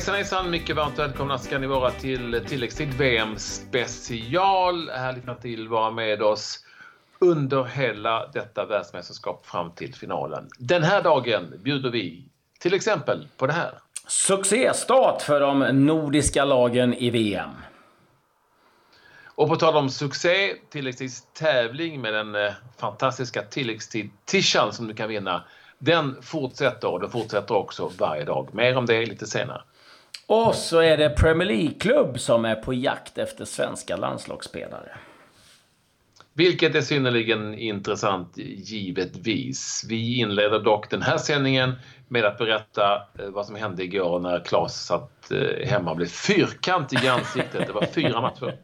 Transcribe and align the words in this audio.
Hejsan 0.00 0.14
hejsan! 0.14 0.50
Mycket 0.50 0.76
varmt 0.76 0.98
välkomna 0.98 1.38
ska 1.38 1.58
ni 1.58 1.66
vara 1.66 1.90
till 1.90 2.44
tilläggstid 2.48 2.94
VM 2.94 3.38
special. 3.38 4.90
Härligt 4.90 5.28
att 5.28 5.44
ni 5.44 5.50
vill 5.50 5.68
vara 5.68 5.90
med 5.90 6.22
oss 6.22 6.64
under 7.18 7.64
hela 7.64 8.26
detta 8.26 8.66
världsmästerskap 8.66 9.46
fram 9.46 9.70
till 9.72 9.94
finalen. 9.94 10.48
Den 10.58 10.82
här 10.82 11.02
dagen 11.02 11.54
bjuder 11.64 11.90
vi 11.90 12.24
till 12.58 12.74
exempel 12.74 13.28
på 13.36 13.46
det 13.46 13.52
här. 13.52 13.74
Succéstart 14.06 15.22
för 15.22 15.40
de 15.40 15.86
nordiska 15.86 16.44
lagen 16.44 16.94
i 16.94 17.10
VM. 17.10 17.50
Och 19.24 19.48
på 19.48 19.56
tal 19.56 19.76
om 19.76 19.90
succé, 19.90 20.54
tilläggstidstävling 20.70 22.00
med 22.00 22.14
den 22.14 22.34
eh, 22.34 22.52
fantastiska 22.78 23.42
tilläggstid-tishan 23.42 24.72
som 24.72 24.88
du 24.88 24.94
kan 24.94 25.08
vinna. 25.08 25.44
Den 25.78 26.22
fortsätter 26.22 26.88
och 26.88 27.00
den 27.00 27.10
fortsätter 27.10 27.56
också 27.56 27.92
varje 27.98 28.24
dag. 28.24 28.48
Mer 28.52 28.76
om 28.76 28.86
det 28.86 29.06
lite 29.06 29.26
senare. 29.26 29.62
Och 30.32 30.54
så 30.54 30.78
är 30.78 30.96
det 30.96 31.10
Premier 31.10 31.48
League-klubb 31.48 32.20
som 32.20 32.44
är 32.44 32.54
på 32.54 32.74
jakt 32.74 33.18
efter 33.18 33.44
svenska 33.44 33.96
landslagsspelare. 33.96 34.90
Vilket 36.32 36.74
är 36.74 36.80
synnerligen 36.80 37.54
intressant 37.54 38.32
givetvis. 38.36 39.86
Vi 39.88 40.18
inleder 40.18 40.58
dock 40.58 40.90
den 40.90 41.02
här 41.02 41.18
sändningen 41.18 41.72
med 42.08 42.24
att 42.24 42.38
berätta 42.38 42.94
eh, 42.94 43.28
vad 43.28 43.46
som 43.46 43.56
hände 43.56 43.82
igår 43.82 44.20
när 44.20 44.44
Claes 44.44 44.86
satt 44.86 45.30
eh, 45.30 45.68
hemma 45.68 45.90
och 45.90 45.96
blev 45.96 46.06
fyrkantig 46.06 47.04
i 47.04 47.08
ansiktet. 47.08 47.66
Det 47.66 47.72
var 47.72 47.86
fyra 47.86 48.20
matcher. 48.20 48.56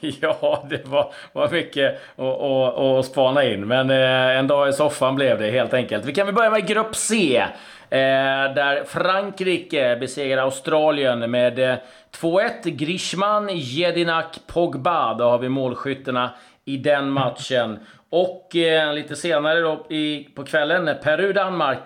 ja, 0.00 0.66
det 0.70 0.86
var, 0.86 1.12
var 1.32 1.50
mycket 1.50 2.00
att, 2.16 2.78
att, 2.78 3.06
spana 3.06 3.44
in. 3.44 3.66
Men 3.66 3.90
eh, 3.90 4.38
en 4.38 4.46
dag 4.46 4.68
i 4.68 4.72
soffan 4.72 5.14
blev 5.14 5.38
det 5.38 5.50
helt 5.50 5.74
enkelt. 5.74 6.04
Vi 6.04 6.14
kan 6.14 6.26
väl 6.26 6.34
börja 6.34 6.50
med 6.50 6.66
Grupp 6.66 6.96
C. 6.96 7.44
Eh, 7.92 8.54
där 8.54 8.84
Frankrike 8.84 9.96
besegrar 9.96 10.42
Australien 10.42 11.30
med 11.30 11.58
eh, 11.58 11.76
2-1. 12.20 12.50
Grishman, 12.64 13.48
Jedinak, 13.52 14.38
Pogba. 14.46 15.14
Då 15.14 15.24
har 15.24 15.38
vi 15.38 15.48
målskyttarna 15.48 16.30
i 16.64 16.76
den 16.76 17.10
matchen. 17.10 17.78
Och 18.10 18.56
eh, 18.56 18.94
lite 18.94 19.16
senare 19.16 19.60
då 19.60 19.86
i, 19.88 20.28
på 20.34 20.44
kvällen, 20.44 20.96
Peru-Danmark. 21.02 21.78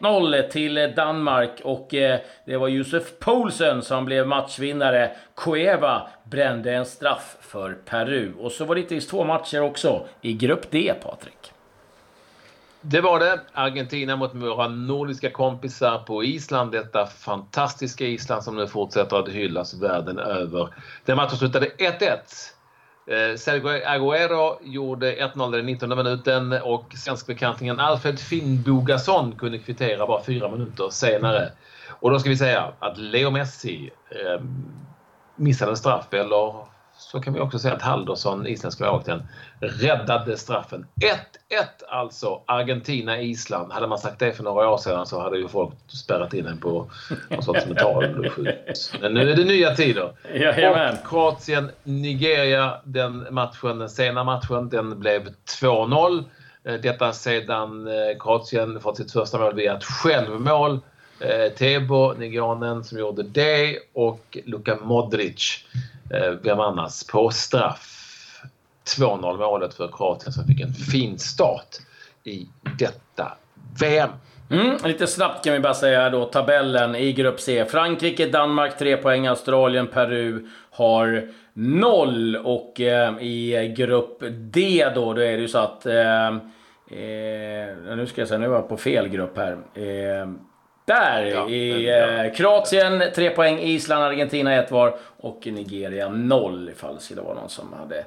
1-0 0.00 0.48
till 0.48 0.92
Danmark 0.96 1.60
och 1.64 1.94
eh, 1.94 2.20
det 2.46 2.56
var 2.56 2.68
Josef 2.68 3.18
Poulsen 3.18 3.82
som 3.82 4.04
blev 4.04 4.26
matchvinnare. 4.26 5.10
Cueva 5.36 6.08
brände 6.24 6.72
en 6.72 6.86
straff 6.86 7.36
för 7.40 7.72
Peru. 7.72 8.32
Och 8.40 8.52
så 8.52 8.64
var 8.64 8.74
det 8.74 9.00
två 9.00 9.24
matcher 9.24 9.62
också 9.62 10.06
i 10.20 10.32
Grupp 10.32 10.70
D, 10.70 10.92
Patrik. 11.02 11.51
Det 12.82 13.00
var 13.00 13.18
det. 13.18 13.40
Argentina 13.52 14.16
mot 14.16 14.34
våra 14.34 14.68
nordiska 14.68 15.30
kompisar 15.30 15.98
på 15.98 16.24
Island. 16.24 16.72
Detta 16.72 17.06
fantastiska 17.06 18.04
Island 18.06 18.44
som 18.44 18.56
nu 18.56 18.66
fortsätter 18.66 19.16
att 19.16 19.28
hyllas 19.28 19.74
världen 19.74 20.18
över. 20.18 20.74
Den 21.04 21.16
matchen 21.16 21.36
slutade 21.36 21.66
1-1. 21.66 22.18
Eh, 23.06 23.36
Sergio 23.36 23.68
Agüero 23.68 24.58
gjorde 24.62 25.12
1-0 25.12 25.54
i 25.54 25.56
den 25.56 25.66
19 25.66 25.88
minuten 25.88 26.52
och 26.52 26.92
svenskbekantingen 26.94 27.80
Alfred 27.80 28.20
Finnbogason 28.20 29.32
kunde 29.32 29.58
kvittera 29.58 30.06
bara 30.06 30.24
fyra 30.24 30.48
minuter 30.48 30.88
senare. 30.90 31.52
Och 31.88 32.10
då 32.10 32.18
ska 32.18 32.28
vi 32.30 32.36
säga 32.36 32.72
att 32.78 32.98
Leo 32.98 33.30
Messi 33.30 33.90
eh, 34.10 34.44
missade 35.36 35.70
en 35.70 35.76
straff, 35.76 36.14
eller 36.14 36.66
så 37.10 37.20
kan 37.20 37.34
vi 37.34 37.40
också 37.40 37.58
säga 37.58 37.74
att 37.74 37.82
Haldorsson, 37.82 38.46
isländska 38.46 38.84
målvakten, 38.84 39.22
räddade 39.60 40.36
straffen. 40.36 40.86
1-1 41.00 41.14
alltså, 41.88 42.40
Argentina-Island. 42.46 43.72
Hade 43.72 43.86
man 43.86 43.98
sagt 43.98 44.18
det 44.18 44.32
för 44.32 44.44
några 44.44 44.70
år 44.70 44.78
sedan 44.78 45.06
så 45.06 45.20
hade 45.20 45.38
ju 45.38 45.48
folk 45.48 45.74
spärrat 45.86 46.34
in 46.34 46.46
en 46.46 46.58
på 46.58 46.90
någon 47.28 47.42
sorts 47.42 47.66
metallskjut. 47.66 48.92
Men 49.00 49.14
nu 49.14 49.30
är 49.30 49.36
det 49.36 49.44
nya 49.44 49.74
tider. 49.74 50.12
Jajamän. 50.34 50.94
Och 50.94 51.08
Kroatien-Nigeria, 51.08 52.80
den 52.84 53.26
matchen, 53.30 53.78
den 53.78 53.90
sena 53.90 54.24
matchen, 54.24 54.68
den 54.68 55.00
blev 55.00 55.28
2-0. 55.60 56.24
Eh, 56.64 56.74
detta 56.74 57.12
sedan 57.12 57.86
eh, 57.86 58.18
Kroatien 58.20 58.80
fått 58.80 58.96
sitt 58.96 59.12
första 59.12 59.38
mål 59.38 59.54
via 59.54 59.76
ett 59.76 59.84
självmål. 59.84 60.80
Eh, 61.20 61.52
Tebo, 61.52 62.12
nigerianen, 62.12 62.84
som 62.84 62.98
gjorde 62.98 63.22
det 63.22 63.78
och 63.92 64.38
Luka 64.44 64.78
Modric 64.82 65.64
Eh, 66.12 66.30
vem 66.42 66.60
annars, 66.60 67.06
på 67.06 67.30
straff. 67.30 67.98
2-0 68.98 69.38
målet 69.38 69.74
för 69.74 69.88
Kroatien 69.88 70.32
som 70.32 70.46
fick 70.46 70.60
en 70.60 70.72
fin 70.72 71.18
start 71.18 71.68
i 72.24 72.48
detta 72.78 73.32
VM. 73.80 74.10
Mm, 74.50 74.76
lite 74.84 75.06
snabbt 75.06 75.44
kan 75.44 75.52
vi 75.52 75.60
bara 75.60 75.74
säga 75.74 76.10
då 76.10 76.24
tabellen 76.24 76.94
i 76.94 77.12
Grupp 77.12 77.40
C. 77.40 77.64
Frankrike, 77.64 78.26
Danmark 78.26 78.78
3 78.78 78.96
poäng, 78.96 79.26
Australien, 79.26 79.86
Peru 79.86 80.46
har 80.70 81.28
0. 81.52 82.36
Och 82.36 82.80
eh, 82.80 83.18
i 83.18 83.74
Grupp 83.76 84.22
D 84.30 84.86
då, 84.94 85.14
då 85.14 85.20
är 85.20 85.32
det 85.32 85.42
ju 85.42 85.48
så 85.48 85.58
att... 85.58 85.86
Eh, 85.86 86.26
eh, 86.26 87.96
nu 87.96 88.06
ska 88.06 88.20
jag 88.20 88.28
säga, 88.28 88.38
nu 88.38 88.48
var 88.48 88.56
jag 88.56 88.68
på 88.68 88.76
fel 88.76 89.08
grupp 89.08 89.36
här. 89.36 89.52
Eh, 89.74 90.28
Eh, 90.86 90.94
där 90.94 91.22
ja, 91.22 91.48
i 91.48 91.86
ja. 91.86 92.24
Eh, 92.24 92.32
Kroatien 92.32 93.02
3 93.14 93.30
poäng, 93.30 93.58
Island, 93.58 94.04
Argentina 94.04 94.54
1 94.54 94.70
var 94.70 94.94
och 95.20 95.46
Nigeria 95.46 96.08
0 96.08 96.70
ifall 96.72 96.94
det 96.94 97.00
skulle 97.00 97.20
vara 97.20 97.34
någon 97.34 97.48
som 97.48 97.72
hade 97.72 98.04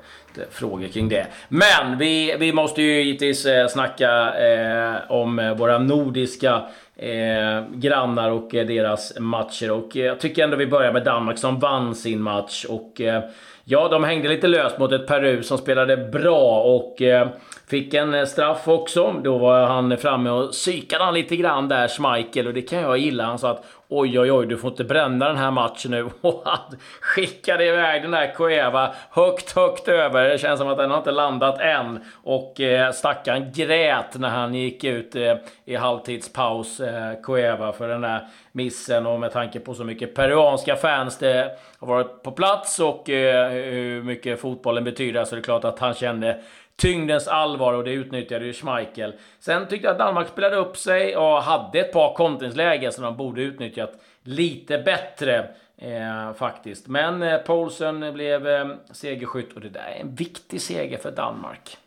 frågor 0.52 0.88
kring 0.88 1.10
det. 1.10 1.28
Men 1.48 1.98
vi, 1.98 2.36
vi 2.40 2.54
måste 2.54 2.82
ju 2.82 3.02
givetvis 3.02 3.46
eh, 3.46 3.68
snacka 3.68 4.34
eh, 4.36 5.12
om 5.12 5.56
våra 5.58 5.80
nordiska 5.80 6.62
eh, 6.96 7.64
grannar 7.74 8.32
och 8.32 8.56
eh, 8.56 8.66
deras 8.66 9.20
matcher. 9.20 9.72
Och 9.72 9.96
jag 9.96 10.20
tycker 10.20 10.44
ändå 10.44 10.58
vi 10.58 10.68
börjar 10.68 10.94
med 10.94 11.04
Danmark 11.04 11.38
som 11.38 11.60
vann 11.60 11.96
sin 11.96 12.22
match. 12.22 12.66
Och 12.70 13.02
eh, 13.02 13.24
ja, 13.66 13.88
de 13.88 14.04
hängde 14.04 14.30
lite 14.30 14.48
löst 14.48 14.80
mot 14.80 14.92
ett 14.92 15.08
Peru 15.08 15.44
som 15.44 15.58
spelade 15.58 15.98
bra 15.98 16.62
och 16.62 17.02
eh, 17.02 17.28
Fick 17.68 17.94
en 17.94 18.14
eh, 18.14 18.26
straff 18.26 18.68
också. 18.68 19.16
Då 19.24 19.38
var 19.38 19.66
han 19.66 19.98
framme 19.98 20.30
och 20.30 20.52
psykade 20.52 21.04
han 21.04 21.14
lite 21.14 21.36
grann 21.36 21.68
där, 21.68 21.88
Schmeichel. 21.88 22.48
Och 22.48 22.54
det 22.54 22.62
kan 22.62 22.82
jag 22.82 22.98
gilla. 22.98 23.26
Han 23.26 23.40
sa 23.40 23.52
att 23.52 23.64
oj, 23.90 24.20
oj, 24.20 24.32
oj, 24.32 24.46
du 24.46 24.58
får 24.58 24.70
inte 24.70 24.84
bränna 24.84 25.28
den 25.28 25.38
här 25.38 25.52
matchen 25.52 25.92
nu. 25.92 26.10
Och 26.22 26.42
han 26.46 26.78
skickade 27.02 27.66
iväg 27.66 28.02
den 28.02 28.12
där 28.12 28.34
Cueva 28.36 28.94
högt, 29.10 29.52
högt 29.56 29.88
över. 29.88 30.30
Det 30.30 30.38
känns 30.38 30.60
som 30.60 30.68
att 30.68 30.78
den 30.78 30.92
har 30.92 30.98
inte 30.98 31.12
landat 31.12 31.60
än. 31.60 32.00
Och 32.24 32.62
eh, 32.62 32.92
stackaren 32.92 33.52
grät 33.56 34.20
när 34.20 34.30
han 34.30 34.54
gick 34.54 34.84
ut 34.84 35.16
eh, 35.16 35.36
i 35.66 35.76
halvtidspaus, 35.76 36.80
eh, 36.80 37.22
Cueva, 37.24 37.74
för 37.74 37.88
den 37.88 38.02
där 38.02 38.28
missen. 38.52 39.06
Och 39.06 39.20
med 39.20 39.32
tanke 39.32 39.60
på 39.60 39.74
så 39.74 39.84
mycket 39.84 40.16
peruanska 40.16 40.76
fans 40.76 41.18
det 41.18 41.58
har 41.80 41.88
varit 41.88 42.24
på 42.24 42.32
plats 42.32 42.80
och 42.80 43.10
eh, 43.10 43.50
hur 43.50 44.04
mycket 44.04 44.42
fotbollen 44.42 44.84
betyder 44.84 45.24
så 45.24 45.36
är 45.36 45.38
det 45.38 45.44
klart 45.44 45.64
att 45.64 45.80
han 45.80 45.94
kände 45.94 46.42
tyngdens 46.76 47.28
allvar 47.28 47.74
och 47.74 47.84
det 47.84 47.92
utnyttjade 47.92 48.46
ju 48.46 48.54
Schmeichel. 48.54 49.14
Sen 49.40 49.68
tyckte 49.68 49.88
jag 49.88 49.92
att 49.92 50.00
Danmark 50.00 50.28
spelade 50.28 50.56
upp 50.56 50.78
sig 50.78 51.18
och 51.18 51.44
hade 51.44 51.80
ett 51.80 51.94
par 51.94 52.14
kontringslägen 52.14 52.92
som 52.92 53.04
de 53.04 53.18
borde 53.18 53.42
utnyttjat 53.42 53.94
lite 54.24 54.78
bättre. 54.78 55.50
Eh, 55.78 56.34
faktiskt. 56.34 56.88
Men 56.88 57.24
eh, 57.24 57.38
Poulsen 57.38 58.14
blev 58.14 58.48
eh, 58.48 58.68
segerskytt 58.92 59.54
och 59.54 59.62
det 59.62 59.70
där 59.70 59.96
är 59.98 60.02
en 60.02 60.16
viktig 60.16 60.62
seger 60.62 60.98
för 60.98 61.12
Danmark. 61.12 61.78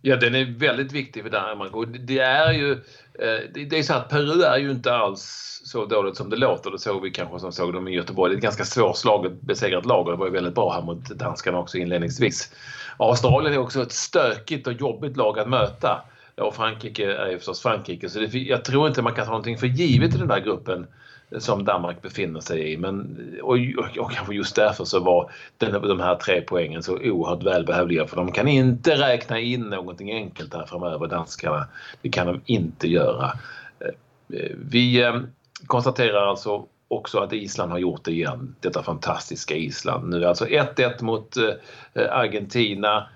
Ja, 0.00 0.16
den 0.16 0.34
är 0.34 0.44
väldigt 0.58 0.92
viktig 0.92 1.22
för 1.22 1.30
Danmark 1.30 1.74
och 1.74 1.88
det 1.88 2.18
är 2.18 2.52
ju... 2.52 2.72
Eh, 3.18 3.40
det 3.68 3.78
är 3.78 3.82
så 3.82 3.94
att 3.94 4.08
Peru 4.08 4.42
är 4.42 4.58
ju 4.58 4.70
inte 4.70 4.94
alls 4.94 5.44
så 5.64 5.86
dåligt 5.86 6.16
som 6.16 6.30
det 6.30 6.36
låter. 6.36 6.70
Det 6.70 6.78
såg 6.78 7.02
vi 7.02 7.10
kanske 7.10 7.38
som 7.38 7.52
såg 7.52 7.72
dem 7.72 7.88
i 7.88 7.94
Göteborg. 7.94 8.30
Det 8.30 8.34
är 8.34 8.36
ett 8.36 8.42
ganska 8.42 8.64
svårslaget 8.64 9.40
besegrat 9.40 9.86
lag 9.86 10.06
och 10.06 10.12
det 10.12 10.18
var 10.18 10.26
ju 10.26 10.32
väldigt 10.32 10.54
bra 10.54 10.72
här 10.72 10.82
mot 10.82 11.08
danskarna 11.08 11.58
också 11.58 11.78
inledningsvis. 11.78 12.52
Australien 12.96 13.54
är 13.54 13.58
också 13.58 13.82
ett 13.82 13.92
stökigt 13.92 14.66
och 14.66 14.72
jobbigt 14.72 15.16
lag 15.16 15.38
att 15.38 15.48
möta. 15.48 16.02
Och 16.36 16.54
Frankrike 16.54 17.12
är 17.14 17.30
ju 17.30 17.38
förstås 17.38 17.60
Frankrike. 17.60 18.08
Så 18.08 18.18
det, 18.18 18.38
jag 18.38 18.64
tror 18.64 18.88
inte 18.88 19.02
man 19.02 19.14
kan 19.14 19.24
ta 19.24 19.30
någonting 19.30 19.58
för 19.58 19.66
givet 19.66 20.14
i 20.14 20.18
den 20.18 20.28
där 20.28 20.40
gruppen 20.40 20.86
som 21.38 21.64
Danmark 21.64 22.02
befinner 22.02 22.40
sig 22.40 22.72
i. 22.72 22.76
Men, 22.76 23.16
och, 23.42 23.58
och, 23.78 23.98
och 23.98 24.12
kanske 24.12 24.34
just 24.34 24.56
därför 24.56 24.84
så 24.84 25.00
var 25.00 25.30
den, 25.58 25.72
de 25.72 26.00
här 26.00 26.14
tre 26.14 26.40
poängen 26.40 26.82
så 26.82 26.98
oerhört 26.98 27.42
välbehövliga. 27.42 28.06
För 28.06 28.16
de 28.16 28.32
kan 28.32 28.48
inte 28.48 28.94
räkna 28.94 29.38
in 29.40 29.60
någonting 29.60 30.12
enkelt 30.12 30.54
här 30.54 30.66
framöver, 30.66 31.06
danskarna. 31.06 31.66
Det 32.02 32.08
kan 32.08 32.26
de 32.26 32.40
inte 32.46 32.88
göra. 32.88 33.32
Eh, 33.80 34.50
vi 34.70 35.02
eh, 35.02 35.20
konstaterar 35.66 36.26
alltså 36.26 36.64
också 36.94 37.18
att 37.18 37.32
Island 37.32 37.72
har 37.72 37.78
gjort 37.78 38.04
det 38.04 38.10
igen. 38.10 38.54
Detta 38.60 38.82
fantastiska 38.82 39.54
Island. 39.54 40.10
Nu 40.10 40.24
alltså 40.24 40.46
1-1 40.46 41.02
mot 41.02 41.36
eh, 41.36 42.10
Argentina. 42.10 43.08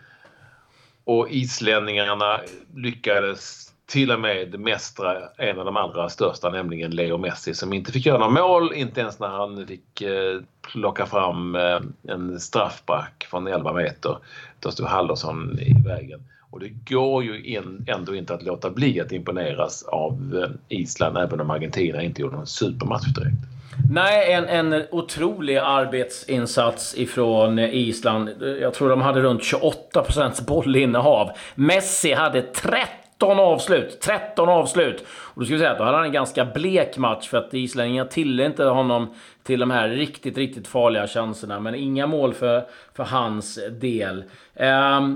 Och 1.04 1.30
islänningarna 1.30 2.40
lyckades 2.75 3.72
till 3.86 4.10
och 4.10 4.20
med 4.20 4.60
mästra 4.60 5.16
en 5.36 5.58
av 5.58 5.64
de 5.64 5.76
allra 5.76 6.08
största, 6.08 6.50
nämligen 6.50 6.90
Leo 6.90 7.19
Messi 7.19 7.54
som 7.54 7.72
inte 7.72 7.92
fick 7.92 8.06
göra 8.06 8.19
några 8.19 8.42
mål, 8.48 8.72
inte 8.75 9.00
ens 9.00 9.19
när 9.19 9.28
han 9.28 9.66
fick 9.66 10.02
eh, 10.02 10.40
plocka 10.72 11.06
fram 11.06 11.54
eh, 11.54 11.80
en 12.08 12.40
straffback 12.40 13.26
från 13.30 13.46
11 13.46 13.72
meter. 13.72 14.19
Då 14.60 14.70
stod 14.70 14.86
Hallorsson 14.86 15.58
i 15.58 15.82
vägen. 15.86 16.20
Och 16.50 16.60
det 16.60 16.69
går 16.69 17.25
ju 17.25 17.44
in, 17.44 17.84
ändå 17.88 18.14
inte 18.14 18.34
att 18.34 18.42
låta 18.42 18.70
bli 18.70 19.00
att 19.00 19.12
imponeras 19.12 19.82
av 19.82 20.46
Island 20.69 21.19
även 21.19 21.40
om 21.40 21.50
Argentina 21.50 22.02
inte 22.02 22.20
gjorde 22.20 22.36
någon 22.36 22.46
supermatch 22.46 23.06
direkt. 23.06 23.57
Nej, 23.90 24.32
en, 24.32 24.48
en 24.48 24.84
otrolig 24.90 25.56
arbetsinsats 25.56 26.98
ifrån 26.98 27.58
Island. 27.58 28.42
Jag 28.60 28.74
tror 28.74 28.88
de 28.88 29.00
hade 29.00 29.20
runt 29.20 29.42
28% 29.42 30.46
bollinnehav. 30.46 31.30
Messi 31.54 32.12
hade 32.12 32.42
13 32.42 33.38
avslut. 33.38 34.00
13 34.00 34.48
avslut! 34.48 35.04
Och 35.10 35.40
då 35.40 35.44
ska 35.44 35.54
vi 35.54 35.60
säga 35.60 35.70
att 35.70 35.78
då 35.78 35.84
hade 35.84 35.96
han 35.96 36.06
en 36.06 36.12
ganska 36.12 36.44
blek 36.44 36.96
match 36.96 37.28
för 37.28 37.38
att 37.38 37.54
islänningarna 37.54 38.08
tillät 38.08 38.46
inte 38.46 38.64
honom 38.64 39.14
till 39.48 39.60
de 39.60 39.70
här 39.70 39.88
riktigt, 39.88 40.38
riktigt 40.38 40.68
farliga 40.68 41.06
chanserna. 41.06 41.60
Men 41.60 41.74
inga 41.74 42.06
mål 42.06 42.34
för, 42.34 42.64
för 42.94 43.04
hans 43.04 43.58
del. 43.80 44.24
Eh, 44.54 45.08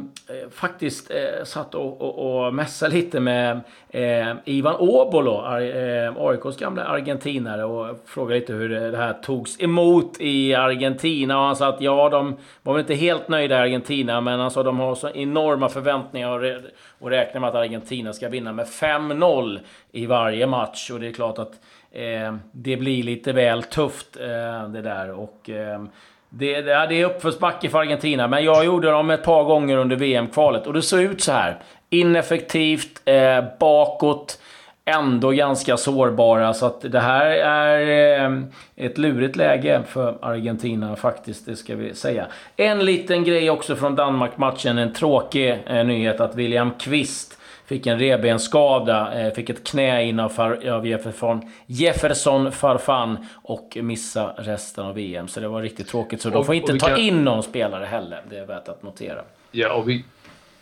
faktiskt 0.51 1.11
eh, 1.11 1.45
satt 1.45 1.75
och, 1.75 2.01
och, 2.01 2.47
och 2.47 2.55
mässade 2.55 2.95
lite 2.95 3.21
med 3.21 3.61
eh, 3.91 4.35
Ivan 4.45 4.77
Obolo, 4.77 5.59
eh, 5.59 6.13
AIKs 6.17 6.57
gamla 6.57 6.85
argentinare 6.85 7.65
och 7.65 7.99
frågade 8.07 8.41
lite 8.41 8.53
hur 8.53 8.69
det 8.69 8.97
här 8.97 9.13
togs 9.13 9.61
emot 9.61 10.17
i 10.21 10.55
Argentina. 10.55 11.39
Och 11.39 11.45
han 11.45 11.57
sa 11.57 11.69
att 11.69 11.81
ja, 11.81 12.09
de 12.09 12.37
var 12.63 12.73
väl 12.73 12.81
inte 12.81 12.95
helt 12.95 13.29
nöjda 13.29 13.57
i 13.57 13.59
Argentina, 13.59 14.21
men 14.21 14.41
han 14.41 14.51
sa 14.51 14.61
att 14.61 14.67
de 14.67 14.79
har 14.79 14.95
så 14.95 15.09
enorma 15.09 15.69
förväntningar 15.69 16.29
och, 16.29 16.61
och 16.99 17.11
räknar 17.11 17.41
med 17.41 17.49
att 17.49 17.57
Argentina 17.57 18.13
ska 18.13 18.29
vinna 18.29 18.53
med 18.53 18.67
5-0 18.67 19.61
i 19.93 20.07
varje 20.07 20.47
match. 20.47 20.91
Och 20.91 21.01
det 21.01 21.07
är 21.07 21.13
klart 21.13 21.39
att 21.39 21.61
eh, 21.93 22.35
det 22.53 22.77
blir 22.77 23.03
lite 23.03 23.33
väl 23.33 23.63
tufft 23.63 24.17
eh, 24.17 24.69
det 24.69 24.83
där. 24.83 25.11
Och, 25.11 25.51
eh, 25.51 25.83
det, 26.29 26.63
det, 26.63 26.73
är 26.73 27.05
uppförsbacke 27.05 27.69
för 27.69 27.79
Argentina, 27.79 28.29
men 28.29 28.45
jag 28.45 28.65
gjorde 28.65 28.91
dem 28.91 29.11
ett 29.11 29.25
par 29.25 29.45
gånger 29.45 29.77
under 29.77 29.97
VM-kvalet 29.97 30.67
och 30.67 30.73
det 30.73 30.83
såg 30.83 31.01
ut 31.01 31.23
så 31.23 31.33
här. 31.33 31.59
Ineffektivt, 31.91 33.03
eh, 33.05 33.45
bakåt, 33.59 34.39
ändå 34.85 35.31
ganska 35.31 35.77
sårbara. 35.77 36.55
Så 36.55 36.67
att 36.67 36.81
det 36.81 37.01
här 37.01 37.27
är 37.27 38.21
eh, 38.25 38.43
ett 38.77 38.99
lurigt 38.99 39.37
läge 39.37 39.83
för 39.89 40.19
Argentina 40.23 40.97
faktiskt, 40.97 41.47
det 41.47 41.57
ska 41.57 41.77
vi 41.77 41.95
säga. 41.95 42.27
En 42.57 42.85
liten 42.85 43.25
grej 43.25 43.51
också 43.51 43.77
från 43.77 43.97
Danmark-matchen, 43.97 44.79
en 44.79 44.93
tråkig 44.93 45.59
eh, 45.67 45.85
nyhet 45.85 46.21
att 46.21 46.35
William 46.35 46.71
Kvist 46.71 47.39
Fick 47.73 47.87
en 47.87 47.99
revbensskada, 47.99 49.21
eh, 49.21 49.33
fick 49.33 49.51
ett 49.51 49.65
knä 49.65 50.05
in 50.05 50.21
av, 50.21 50.41
av 50.71 50.87
Jefferson, 50.87 51.43
Jefferson 51.67 52.53
Farfan 52.53 53.27
och 53.43 53.79
missa 53.81 54.35
resten 54.37 54.85
av 54.85 54.95
VM. 54.95 55.29
Så 55.29 55.41
det 55.41 55.49
var 55.49 55.63
riktigt 55.63 55.89
tråkigt. 55.89 56.23
Så 56.23 56.29
och, 56.29 56.35
de 56.35 56.45
får 56.45 56.55
inte 56.55 56.79
ta 56.79 56.87
kan... 56.87 56.99
in 56.99 57.25
någon 57.25 57.43
spelare 57.43 57.85
heller. 57.85 58.23
Det 58.31 58.39
är 58.39 58.47
värt 58.47 58.69
att 58.69 58.83
notera. 58.83 59.21
Ja, 59.53 59.73
och 59.73 59.89
vi, 59.89 60.05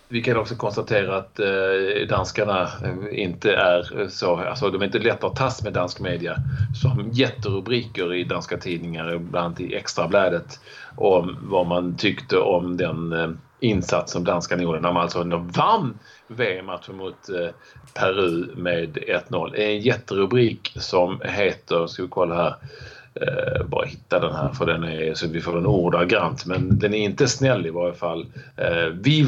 vi 0.09 0.23
kan 0.23 0.37
också 0.37 0.55
konstatera 0.55 1.17
att 1.17 1.41
eh, 1.41 1.47
danskarna 2.09 2.63
eh, 2.63 3.23
inte 3.23 3.55
är 3.55 4.09
så, 4.09 4.37
alltså 4.37 4.71
de 4.71 4.83
är 4.83 4.87
inte 4.87 4.99
lätta 4.99 5.27
att 5.27 5.37
tas 5.37 5.63
med 5.63 5.73
dansk 5.73 6.01
media. 6.01 6.37
Som 6.83 7.11
jätterubriker 7.13 8.15
i 8.15 8.25
danska 8.25 8.57
tidningar, 8.57 9.19
bland 9.19 9.47
annat 9.47 9.61
i 9.61 9.75
Extrabladet, 9.75 10.61
om 10.97 11.37
vad 11.43 11.67
man 11.67 11.97
tyckte 11.97 12.39
om 12.39 12.77
den 12.77 13.13
eh, 13.13 13.31
insats 13.61 14.13
som 14.13 14.25
danskarna 14.25 14.63
gjorde 14.63 14.81
när 14.81 14.93
man 14.93 15.03
alltså 15.03 15.25
vann 15.57 15.99
VM-matchen 16.27 16.97
mot 16.97 17.29
eh, 17.29 17.49
Peru 17.95 18.55
med 18.57 18.97
1-0. 18.97 19.51
Det 19.53 19.65
är 19.65 19.71
en 19.71 19.81
jätterubrik 19.81 20.73
som 20.77 21.21
heter, 21.25 21.87
ska 21.87 22.03
vi 22.03 22.09
kolla 22.09 22.35
här, 22.35 22.55
eh, 23.15 23.67
bara 23.67 23.87
hitta 23.87 24.21
den 24.21 24.35
här 24.35 24.49
för 24.49 24.67
den 24.67 24.85
är 24.85 25.15
så 25.15 25.29
vi 25.29 25.41
får 25.41 25.55
den 25.55 25.67
ordagrant 25.67 26.47
men 26.47 26.79
den 26.79 26.95
är 26.95 26.99
inte 26.99 27.29
snäll 27.29 27.67
i 27.67 27.71
varje 27.71 27.95
fall. 27.95 28.27
Eh, 28.57 28.87
vi 28.93 29.23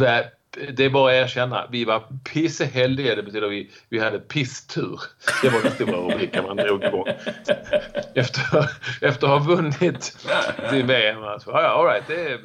det 0.73 0.85
är 0.85 0.91
bara 0.91 1.13
att 1.13 1.25
erkänna. 1.25 1.67
Vi 1.71 1.85
var 1.85 2.03
pisseheldiga. 2.33 3.15
Det 3.15 3.23
betyder 3.23 3.47
att 3.47 3.53
vi, 3.53 3.71
vi 3.89 3.99
hade 3.99 4.19
pisstur. 4.19 5.01
Det 5.43 5.49
var 5.49 5.63
den 5.63 5.73
stora 5.73 5.97
rubriken 5.97 6.45
man 6.45 6.57
drog 6.57 6.85
igång. 6.85 7.07
Efter, 8.15 8.71
efter 9.01 9.27
att 9.27 9.33
ha 9.33 9.39
vunnit 9.39 10.17
sin 10.71 10.87
VM. 10.87 11.23
Alltså, 11.23 11.51
ja, 11.51 11.69
all 11.69 11.87
right, 11.87 12.05
det 12.07 12.15
är 12.15 12.39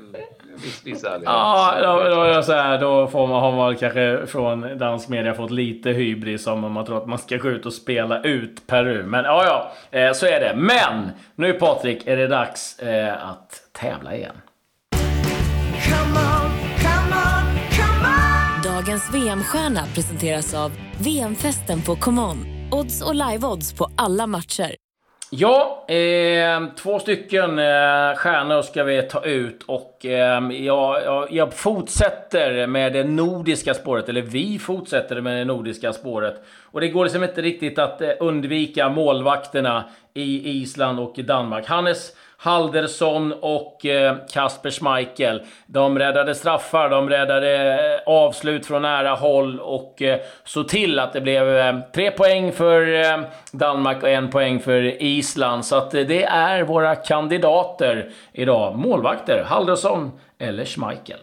viss, 0.63 0.81
viss 0.85 1.03
ärlighet. 1.03 1.23
Ja, 1.25 1.75
då, 1.81 2.33
då, 2.33 2.43
så 2.43 2.53
här, 2.53 2.81
då 2.81 3.07
får 3.07 3.27
man, 3.27 3.41
har 3.41 3.51
man 3.51 3.75
kanske 3.75 4.27
från 4.27 4.77
dansk 4.77 5.09
media 5.09 5.33
fått 5.33 5.51
lite 5.51 5.89
hybris 5.89 6.47
om 6.47 6.71
man 6.71 6.85
tror 6.85 6.97
att 6.97 7.07
man 7.07 7.19
ska 7.19 7.37
gå 7.37 7.49
ut 7.49 7.65
och 7.65 7.73
spela 7.73 8.21
ut 8.21 8.67
Peru. 8.67 9.03
Men 9.03 9.25
ja, 9.25 9.45
ja, 9.45 9.99
eh, 9.99 10.13
så 10.13 10.25
är 10.25 10.39
det. 10.39 10.53
Men 10.55 11.11
nu 11.35 11.53
Patrik 11.53 12.07
är 12.07 12.17
det 12.17 12.27
dags 12.27 12.79
eh, 12.79 13.29
att 13.29 13.61
tävla 13.71 14.15
igen. 14.15 14.35
Dagens 18.87 19.13
VM-stjärna 19.13 19.81
presenteras 19.95 20.53
av 20.53 20.71
VM-festen 20.99 21.81
på 21.81 21.95
ComeOn. 21.95 22.37
Odds 22.71 23.01
och 23.01 23.15
live-odds 23.15 23.77
på 23.77 23.89
alla 23.95 24.27
matcher. 24.27 24.75
Ja, 25.29 25.85
eh, 25.87 26.75
två 26.77 26.99
stycken 26.99 27.59
eh, 27.59 28.15
stjärnor 28.15 28.61
ska 28.61 28.83
vi 28.83 29.01
ta 29.01 29.25
ut 29.25 29.63
och 29.63 30.05
eh, 30.05 30.51
jag, 30.51 31.03
jag, 31.03 31.27
jag, 31.31 31.53
fortsätter 31.53 32.67
med 32.67 32.93
det 32.93 33.03
nordiska 33.03 33.73
spåret, 33.73 34.09
eller 34.09 34.21
vi 34.21 34.59
fortsätter 34.59 35.21
med 35.21 35.37
det 35.37 35.45
nordiska 35.45 35.93
spåret. 35.93 36.43
Och 36.63 36.81
det 36.81 36.87
går 36.87 37.03
liksom 37.03 37.23
inte 37.23 37.41
riktigt 37.41 37.79
att 37.79 38.01
eh, 38.01 38.09
undvika 38.19 38.89
målvakterna 38.89 39.83
i 40.13 40.49
Island 40.61 40.99
och 40.99 41.15
Danmark. 41.15 41.65
Hannes 41.65 42.11
Haldersson 42.39 43.33
och 43.33 43.85
eh, 43.85 44.15
Kasper 44.33 44.71
Schmeichel. 44.71 45.41
De 45.65 45.99
räddade 45.99 46.35
straffar, 46.35 46.89
de 46.89 47.09
räddade 47.09 47.73
eh, 47.73 48.13
avslut 48.13 48.65
från 48.65 48.81
nära 48.81 49.15
håll 49.15 49.59
och 49.59 50.01
eh, 50.01 50.19
såg 50.43 50.67
till 50.67 50.99
att 50.99 51.13
det 51.13 51.21
blev 51.21 51.81
tre 51.91 52.11
poäng 52.11 52.51
för 52.51 52.87
Danmark 53.57 54.03
och 54.03 54.09
en 54.09 54.29
poäng 54.29 54.59
för 54.59 55.03
Island. 55.03 55.65
Så 55.65 55.75
att 55.75 55.91
det 55.91 56.23
är 56.23 56.63
våra 56.63 56.95
kandidater 56.95 58.09
idag. 58.33 58.75
Målvakter, 58.75 59.43
Haldersson 59.43 60.11
eller 60.39 60.65
Schmeichel. 60.65 61.19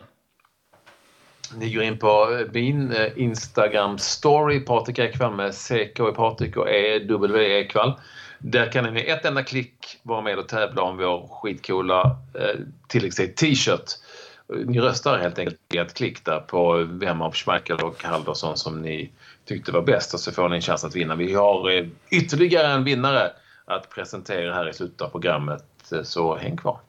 Ni 1.56 1.74
går 1.74 1.82
in 1.82 1.98
på 1.98 2.44
min 2.52 2.92
Instagram-story, 3.16 4.60
Patrik 4.60 4.98
Ekwall 4.98 5.34
med 5.34 5.54
CK 5.54 6.00
i 6.00 6.12
Patrik 6.16 6.56
och 6.56 6.68
EW 6.70 7.36
Ekwall. 7.36 7.92
Där 8.46 8.72
kan 8.72 8.84
ni 8.84 8.90
med 8.90 9.08
ett 9.08 9.24
enda 9.24 9.42
klick 9.42 9.98
vara 10.02 10.20
med 10.20 10.38
och 10.38 10.48
tävla 10.48 10.82
om 10.82 10.96
vår 10.96 11.28
skitcoola 11.28 12.16
eh, 12.34 12.60
tilläggstid 12.88 13.36
t-shirt. 13.36 13.90
Ni 14.66 14.80
röstar 14.80 15.18
helt 15.18 15.38
enkelt 15.38 15.60
i 15.74 15.78
ett 15.78 15.94
klick 15.94 16.24
där 16.24 16.40
på 16.40 16.86
vem 16.90 17.22
av 17.22 17.34
Schmeichel 17.34 17.76
och 17.76 18.04
Haldorsson 18.04 18.56
som 18.56 18.82
ni 18.82 19.10
tyckte 19.44 19.72
var 19.72 19.82
bäst 19.82 20.14
och 20.14 20.20
så 20.20 20.32
får 20.32 20.48
ni 20.48 20.56
en 20.56 20.62
chans 20.62 20.84
att 20.84 20.96
vinna. 20.96 21.14
Vi 21.14 21.34
har 21.34 21.70
eh, 21.70 21.86
ytterligare 22.10 22.66
en 22.66 22.84
vinnare 22.84 23.32
att 23.64 23.90
presentera 23.90 24.54
här 24.54 24.68
i 24.68 24.72
slutet 24.72 25.00
av 25.02 25.08
programmet 25.08 25.92
eh, 25.92 26.02
så 26.02 26.36
häng 26.36 26.56
kvar. 26.56 26.80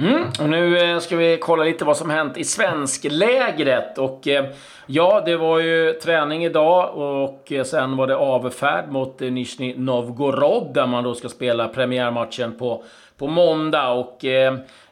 Mm, 0.00 0.22
och 0.40 0.48
nu 0.48 0.78
eh, 0.78 0.98
ska 0.98 1.16
vi 1.16 1.38
kolla 1.40 1.64
lite 1.64 1.84
vad 1.84 1.96
som 1.96 2.10
hänt 2.10 2.36
i 2.36 2.44
svensklägret. 2.44 3.98
Och 3.98 4.28
eh, 4.28 4.44
ja, 4.86 5.22
det 5.26 5.36
var 5.36 5.58
ju 5.58 5.92
träning 5.92 6.44
idag 6.44 6.94
och 6.94 7.52
eh, 7.52 7.64
sen 7.64 7.96
var 7.96 8.06
det 8.06 8.16
avfärd 8.16 8.90
mot 8.90 9.20
Nizjnij 9.20 9.74
Novgorod 9.78 10.74
där 10.74 10.86
man 10.86 11.04
då 11.04 11.14
ska 11.14 11.28
spela 11.28 11.68
premiärmatchen 11.68 12.58
på, 12.58 12.84
på 13.16 13.26
måndag. 13.26 13.88
Och 13.90 14.24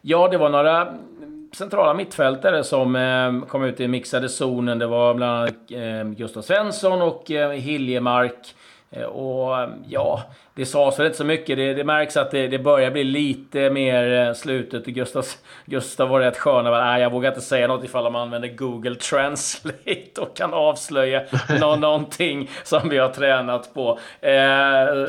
ja, 0.01 0.29
det 0.29 0.39
var 0.39 0.49
några 0.49 0.95
centrala 1.57 1.95
mittfältare 1.95 2.65
som 2.65 3.45
kom 3.49 3.65
ut 3.65 3.81
i 3.81 3.89
mixade 3.89 4.29
zonen. 4.29 4.79
Det 4.79 4.87
var 4.87 5.15
bland 5.15 5.33
annat 5.33 6.17
Gustav 6.17 6.43
Svensson 6.43 7.03
och 7.03 7.25
Hiljemark. 7.55 8.55
Och 8.91 9.57
ja, 9.89 10.23
det 10.55 10.67
sades 10.67 10.99
väl 10.99 11.07
inte 11.07 11.19
så 11.19 11.25
mycket. 11.25 11.57
Det, 11.57 11.75
det 11.75 11.85
märks 11.85 12.17
att 12.17 12.31
det, 12.31 12.49
det, 12.49 12.59
börjar 12.59 12.91
bli 12.91 13.05
lite 13.05 13.71
mer 13.71 14.29
eh, 14.29 14.35
slutet. 14.35 14.87
Gustav, 14.87 15.25
Gustav 15.65 16.09
var 16.09 16.21
rätt 16.21 16.39
skön. 16.39 16.65
Nej, 16.65 17.03
jag 17.03 17.11
vågar 17.11 17.29
inte 17.29 17.41
säga 17.41 17.67
något 17.67 17.85
ifall 17.85 18.13
man 18.13 18.23
använder 18.23 18.49
Google 18.49 18.95
Translate 18.95 20.21
och 20.21 20.37
kan 20.37 20.55
avslöja 20.55 21.23
nå 21.61 21.77
någonting 21.77 22.51
som 22.65 22.89
vi 22.89 22.99
har 22.99 23.09
tränat 23.09 23.75
på. 23.75 23.99
Eh, 24.21 24.33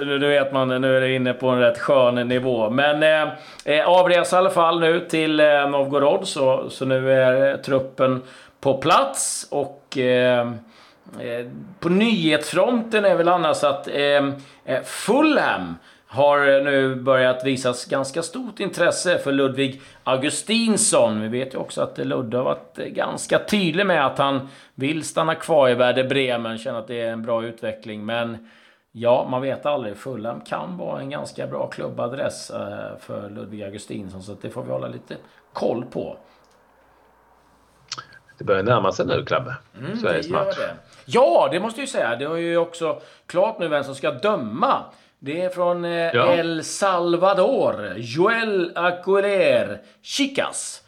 nu 0.05 0.27
vet 0.27 0.53
man, 0.53 0.81
nu 0.81 0.97
är 0.97 1.01
det 1.01 1.15
inne 1.15 1.33
på 1.33 1.49
en 1.49 1.59
rätt 1.59 1.79
skön 1.79 2.15
nivå. 2.27 2.69
Men 2.69 3.03
eh, 3.03 3.33
eh 3.65 3.89
avresa 3.89 4.35
i 4.35 4.39
alla 4.39 4.49
fall 4.49 4.79
nu 4.79 4.99
till 4.99 5.39
eh, 5.39 5.69
Novgorod. 5.69 6.27
Så, 6.27 6.69
så 6.69 6.85
nu 6.85 7.11
är 7.11 7.57
truppen 7.57 8.21
på 8.59 8.77
plats. 8.77 9.47
och... 9.51 9.97
Eh, 9.97 10.17
Eh, 10.37 10.47
på 11.79 11.89
nyhetsfronten 11.89 13.05
är 13.05 13.15
väl 13.15 13.27
annars 13.27 13.63
att 13.63 13.87
eh, 13.87 14.25
eh, 14.65 14.83
Fulham 14.83 15.75
har 16.07 16.63
nu 16.63 16.95
börjat 16.95 17.45
visas 17.45 17.85
ganska 17.85 18.23
stort 18.23 18.59
intresse 18.59 19.17
för 19.17 19.31
Ludvig 19.31 19.81
Augustinsson. 20.03 21.21
Vi 21.21 21.27
vet 21.27 21.53
ju 21.53 21.57
också 21.57 21.81
att 21.81 21.97
Ludde 21.97 22.37
har 22.37 22.43
varit 22.43 22.75
ganska 22.75 23.39
tydlig 23.39 23.85
med 23.85 24.05
att 24.05 24.17
han 24.17 24.49
vill 24.75 25.03
stanna 25.03 25.35
kvar 25.35 25.69
i 25.69 25.73
Werder 25.73 26.03
Bremen, 26.03 26.57
känner 26.57 26.79
att 26.79 26.87
det 26.87 27.01
är 27.01 27.11
en 27.11 27.23
bra 27.23 27.43
utveckling. 27.43 28.05
Men 28.05 28.49
ja, 28.91 29.27
man 29.31 29.41
vet 29.41 29.65
aldrig. 29.65 29.97
Fulham 29.97 30.41
kan 30.41 30.77
vara 30.77 30.99
en 30.99 31.09
ganska 31.09 31.47
bra 31.47 31.67
klubbadress 31.67 32.51
för 32.99 33.29
Ludvig 33.29 33.63
Augustinsson, 33.63 34.23
så 34.23 34.37
det 34.41 34.49
får 34.49 34.63
vi 34.63 34.71
hålla 34.71 34.87
lite 34.87 35.15
koll 35.53 35.85
på. 35.85 36.17
Det 38.37 38.43
börjar 38.43 38.63
närma 38.63 38.91
sig 38.91 39.05
nu, 39.05 39.25
Klabbe. 39.25 39.55
Mm, 39.79 39.97
Sveriges 39.97 40.29
match. 40.29 40.57
Det. 40.57 40.75
Ja, 41.09 41.47
det 41.51 41.59
måste 41.59 41.79
jag 41.79 41.85
ju 41.85 41.91
säga. 41.91 42.15
Det 42.15 42.25
är 42.25 42.37
ju 42.37 42.57
också 42.57 43.01
klart 43.25 43.59
nu 43.59 43.67
vem 43.67 43.83
som 43.83 43.95
ska 43.95 44.11
döma 44.11 44.83
Det 45.19 45.41
är 45.41 45.49
från 45.49 45.85
eh, 45.85 45.91
ja. 45.91 46.33
El 46.33 46.63
Salvador. 46.63 47.93
Joel 47.97 48.71
Aguiler 48.75 49.81
Chicas. 50.01 50.83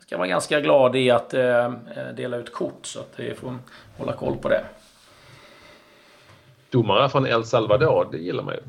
Ska 0.00 0.16
vara 0.16 0.28
ganska 0.28 0.60
glad 0.60 0.96
i 0.96 1.10
att 1.10 1.34
eh, 1.34 1.72
dela 2.16 2.36
ut 2.36 2.52
kort 2.52 2.86
så 2.86 3.00
att 3.00 3.12
vi 3.16 3.34
får 3.34 3.58
hålla 3.98 4.12
koll 4.12 4.36
på 4.36 4.48
det. 4.48 4.64
Domare 6.70 7.08
från 7.08 7.26
El 7.26 7.44
Salvador, 7.44 8.08
det 8.12 8.18
gillar 8.18 8.42
man 8.42 8.54
ju. 8.54 8.60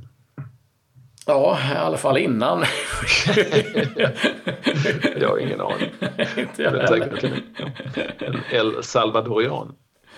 Ja, 1.25 1.57
i 1.73 1.77
alla 1.77 1.97
fall 1.97 2.17
innan. 2.17 2.63
jag 5.19 5.29
har 5.29 5.37
ingen 5.39 5.61
aning. 5.61 5.89
Inte 6.37 6.63
jag 6.63 6.89
säkert 6.89 7.23
en 7.23 8.39
El 8.51 8.83
Salvadorian. 8.83 9.75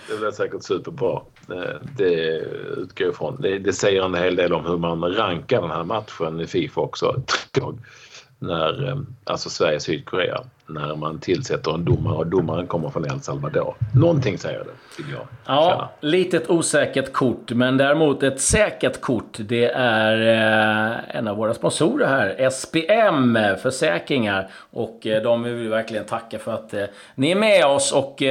Det 0.08 0.16
blir 0.16 0.30
säkert 0.30 0.62
superbra. 0.62 1.22
Eh, 1.50 1.76
det 1.96 2.38
utgår 2.76 3.06
jag 3.06 3.10
ifrån. 3.10 3.36
Det, 3.40 3.58
det 3.58 3.72
säger 3.72 4.02
en 4.02 4.14
hel 4.14 4.36
del 4.36 4.52
om 4.52 4.66
hur 4.66 4.76
man 4.76 5.14
rankar 5.14 5.60
den 5.60 5.70
här 5.70 5.84
matchen 5.84 6.40
i 6.40 6.46
Fifa 6.46 6.80
också 6.80 7.22
när, 8.38 8.88
eh, 8.88 8.96
alltså 9.24 9.50
Sverige-Sydkorea, 9.50 10.44
när 10.68 10.96
man 10.96 11.18
tillsätter 11.18 11.74
en 11.74 11.84
domare 11.84 12.16
och 12.16 12.26
domaren 12.26 12.66
kommer 12.66 12.88
från 12.88 13.04
El 13.06 13.20
Salvador. 13.20 13.74
Någonting 13.94 14.38
säger 14.38 14.58
det, 14.58 14.64
till 14.96 15.04
jag 15.12 15.20
Ja, 15.46 15.70
känna. 15.70 15.88
litet 16.12 16.50
osäkert 16.50 17.12
kort, 17.12 17.50
men 17.52 17.76
däremot 17.76 18.22
ett 18.22 18.40
säkert 18.40 19.00
kort. 19.00 19.36
Det 19.38 19.64
är 19.74 20.16
eh, 20.92 21.16
en 21.16 21.28
av 21.28 21.36
våra 21.36 21.54
sponsorer 21.54 22.06
här, 22.06 22.50
SPM 22.50 23.38
Försäkringar. 23.62 24.50
Och 24.70 25.06
eh, 25.06 25.22
de 25.22 25.42
vill 25.42 25.54
vi 25.54 25.68
verkligen 25.68 26.04
tacka 26.04 26.38
för 26.38 26.54
att 26.54 26.74
ni 27.14 27.30
är 27.30 27.36
med 27.36 27.66
oss 27.66 27.92
och 27.92 28.22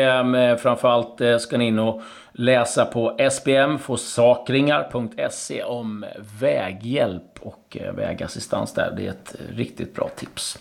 framförallt 0.59 1.21
ska 1.41 1.57
ni 1.57 1.67
in 1.67 1.79
och 1.79 2.01
läsa 2.31 2.85
på 2.85 3.17
spmforsakringar.se 3.31 5.63
om 5.63 6.05
väghjälp 6.39 7.23
och 7.39 7.77
eh, 7.81 7.93
vägassistans 7.93 8.73
där. 8.73 8.93
Det 8.97 9.05
är 9.07 9.09
ett 9.09 9.35
riktigt 9.55 9.95
bra 9.95 10.09
tips. 10.15 10.59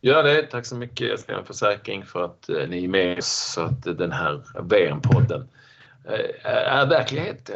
Gör 0.00 0.22
det. 0.22 0.42
Tack 0.42 0.66
så 0.66 0.76
mycket 0.76 1.20
SPM 1.20 1.44
Försäkring 1.44 2.04
för 2.04 2.24
att 2.24 2.48
eh, 2.48 2.68
ni 2.68 2.84
är 2.84 2.88
med 2.88 3.18
oss 3.18 3.52
så 3.54 3.60
att 3.60 3.82
den 3.82 4.12
här 4.12 4.40
VM-podden 4.62 5.48
eh, 6.04 6.50
är 6.52 6.86
verklighet. 6.86 7.50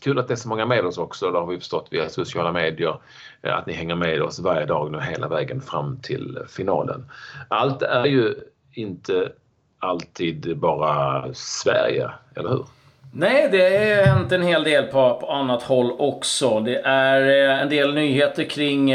Kul 0.00 0.18
att 0.18 0.28
det 0.28 0.34
är 0.34 0.36
så 0.36 0.48
många 0.48 0.66
med 0.66 0.86
oss 0.86 0.98
också. 0.98 1.30
Det 1.30 1.38
har 1.38 1.46
vi 1.46 1.58
förstått 1.58 1.88
via 1.90 2.08
sociala 2.08 2.52
medier. 2.52 3.00
Eh, 3.42 3.58
att 3.58 3.66
ni 3.66 3.72
hänger 3.72 3.94
med 3.94 4.22
oss 4.22 4.38
varje 4.38 4.66
dag 4.66 4.92
nu 4.92 5.00
hela 5.00 5.28
vägen 5.28 5.60
fram 5.60 6.00
till 6.02 6.38
finalen. 6.48 7.10
Allt 7.48 7.82
är 7.82 8.04
ju 8.04 8.34
inte 8.72 9.32
alltid 9.78 10.58
bara 10.58 11.24
Sverige, 11.34 12.10
eller 12.36 12.48
hur? 12.48 12.66
Nej, 13.12 13.48
det 13.52 13.58
har 13.58 14.14
hänt 14.14 14.32
en 14.32 14.42
hel 14.42 14.64
del 14.64 14.84
på, 14.84 15.18
på 15.20 15.32
annat 15.32 15.62
håll 15.62 15.92
också. 15.98 16.60
Det 16.60 16.80
är 16.84 17.20
en 17.62 17.68
del 17.68 17.94
nyheter 17.94 18.44
kring 18.44 18.92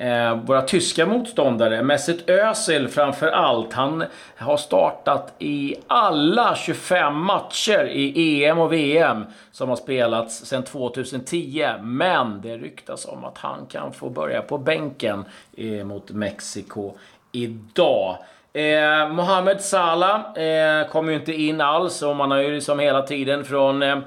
eh, 0.00 0.34
våra 0.34 0.62
tyska 0.62 1.06
motståndare. 1.06 1.82
Mesut 1.82 2.30
Özil 2.30 2.88
framför 2.88 3.26
allt. 3.26 3.72
Han 3.72 4.04
har 4.36 4.56
startat 4.56 5.34
i 5.38 5.76
alla 5.86 6.54
25 6.56 7.16
matcher 7.16 7.84
i 7.86 8.44
EM 8.44 8.58
och 8.58 8.72
VM 8.72 9.24
som 9.52 9.68
har 9.68 9.76
spelats 9.76 10.46
sedan 10.46 10.62
2010. 10.62 11.66
Men 11.82 12.40
det 12.40 12.56
ryktas 12.56 13.06
om 13.06 13.24
att 13.24 13.38
han 13.38 13.66
kan 13.66 13.92
få 13.92 14.10
börja 14.10 14.42
på 14.42 14.58
bänken 14.58 15.24
eh, 15.56 15.84
mot 15.84 16.10
Mexiko 16.10 16.92
idag. 17.32 18.16
Eh, 18.52 19.08
Mohamed 19.08 19.60
Salah 19.60 20.36
eh, 20.36 20.88
kom 20.88 21.08
ju 21.08 21.14
inte 21.14 21.32
in 21.32 21.60
alls 21.60 22.02
och 22.02 22.16
man 22.16 22.30
har 22.30 22.38
ju 22.38 22.54
liksom 22.54 22.78
hela 22.78 23.02
tiden 23.02 23.44
från 23.44 23.82
eh, 23.82 23.98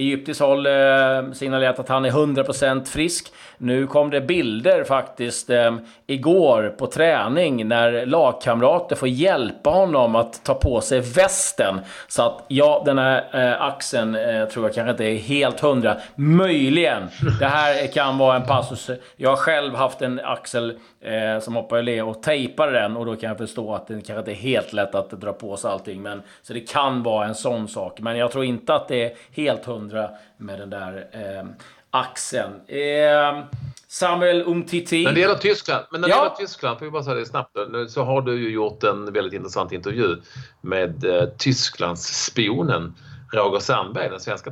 Egyptiskt 0.00 0.40
håll 0.40 0.66
eh, 0.66 1.32
signalerat 1.32 1.78
att 1.78 1.88
han 1.88 2.04
är 2.04 2.10
100% 2.10 2.84
frisk. 2.84 3.32
Nu 3.62 3.86
kom 3.86 4.10
det 4.10 4.20
bilder 4.20 4.84
faktiskt 4.84 5.50
eh, 5.50 5.76
igår 6.06 6.74
på 6.78 6.86
träning 6.86 7.68
när 7.68 8.06
lagkamrater 8.06 8.96
får 8.96 9.08
hjälpa 9.08 9.70
honom 9.70 10.14
att 10.14 10.44
ta 10.44 10.54
på 10.54 10.80
sig 10.80 11.00
västen. 11.00 11.80
Så 12.08 12.22
att 12.22 12.44
ja, 12.48 12.82
den 12.86 12.98
här 12.98 13.24
eh, 13.32 13.62
axeln 13.62 14.14
eh, 14.14 14.44
tror 14.44 14.64
jag 14.66 14.74
kanske 14.74 14.90
inte 14.90 15.04
är 15.04 15.18
helt 15.18 15.60
hundra. 15.60 15.96
Möjligen. 16.14 17.02
Det 17.40 17.46
här 17.46 17.86
kan 17.86 18.18
vara 18.18 18.36
en 18.36 18.42
passus. 18.42 18.90
Jag 19.16 19.30
har 19.30 19.36
själv 19.36 19.74
haft 19.74 20.02
en 20.02 20.20
axel 20.24 20.78
eh, 21.00 21.40
som 21.40 21.56
hoppade 21.56 21.82
le 21.82 22.02
och 22.02 22.22
tejpade 22.22 22.72
den 22.72 22.96
och 22.96 23.06
då 23.06 23.16
kan 23.16 23.28
jag 23.28 23.38
förstå 23.38 23.74
att 23.74 23.86
det 23.86 23.94
kanske 23.94 24.18
inte 24.18 24.32
är 24.32 24.34
helt 24.34 24.72
lätt 24.72 24.94
att 24.94 25.10
dra 25.10 25.32
på 25.32 25.56
sig 25.56 25.70
allting. 25.70 26.02
Men, 26.02 26.22
så 26.42 26.52
det 26.52 26.60
kan 26.60 27.02
vara 27.02 27.26
en 27.26 27.34
sån 27.34 27.68
sak. 27.68 28.00
Men 28.00 28.16
jag 28.16 28.32
tror 28.32 28.44
inte 28.44 28.74
att 28.74 28.88
det 28.88 29.04
är 29.04 29.12
helt 29.32 29.64
hundra 29.64 30.10
med 30.36 30.58
den 30.58 30.70
där 30.70 31.06
eh, 31.12 31.44
axeln. 31.90 32.52
Eh, 32.66 33.44
Samuel 33.88 34.42
Umtiti. 34.42 35.04
När 35.04 35.12
det 35.12 35.20
gäller 35.20 35.34
Tyskland, 35.34 35.84
men 35.90 36.00
när 36.00 36.08
det 36.08 36.14
ja. 36.14 36.22
gäller 36.22 36.36
Tyskland, 36.36 36.78
får 36.78 36.84
vi 36.84 36.90
bara 36.90 37.02
säga 37.02 37.14
det 37.14 37.26
snabbt, 37.26 37.56
så 37.88 38.02
har 38.04 38.22
du 38.22 38.42
ju 38.42 38.50
gjort 38.50 38.82
en 38.82 39.12
väldigt 39.12 39.32
intressant 39.32 39.72
intervju 39.72 40.16
med 40.60 41.04
eh, 41.04 41.24
Tysklands 41.38 42.24
spionen 42.24 42.94
Roger 43.32 43.60
Sandberg, 43.60 44.08
den 44.10 44.20
svenska 44.20 44.50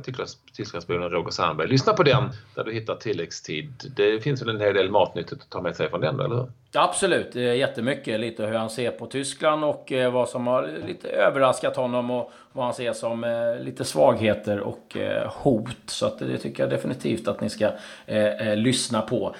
Tysklandsspionen 0.53 1.09
Roger 1.09 1.31
Sandberg. 1.31 1.67
Lyssna 1.67 1.93
på 1.93 2.03
den 2.03 2.29
där 2.55 2.63
du 2.63 2.73
hittar 2.73 2.95
tilläggstid. 2.95 3.93
Det 3.95 4.23
finns 4.23 4.41
väl 4.41 4.49
en 4.49 4.61
hel 4.61 4.73
del 4.73 4.91
matnyttigt 4.91 5.41
att 5.41 5.49
ta 5.49 5.61
med 5.61 5.75
sig 5.75 5.89
från 5.89 6.01
den, 6.01 6.19
eller 6.19 6.35
hur? 6.35 6.51
Absolut, 6.73 7.35
eh, 7.35 7.55
jättemycket. 7.55 8.19
Lite 8.19 8.45
hur 8.45 8.53
han 8.53 8.69
ser 8.69 8.91
på 8.91 9.05
Tyskland 9.05 9.63
och 9.63 9.91
eh, 9.91 10.11
vad 10.11 10.29
som 10.29 10.47
har 10.47 10.69
lite 10.87 11.09
överraskat 11.09 11.75
honom 11.75 12.11
och 12.11 12.31
vad 12.51 12.65
han 12.65 12.73
ser 12.73 12.93
som 12.93 13.23
eh, 13.23 13.63
lite 13.63 13.85
svagheter 13.85 14.59
och 14.59 14.97
hot. 15.25 15.77
Så 15.85 16.05
att 16.05 16.19
det 16.19 16.37
tycker 16.37 16.63
jag 16.63 16.69
definitivt 16.69 17.27
att 17.27 17.41
ni 17.41 17.49
ska 17.49 17.69
eh, 18.05 18.55
lyssna 18.55 19.01
på. 19.01 19.35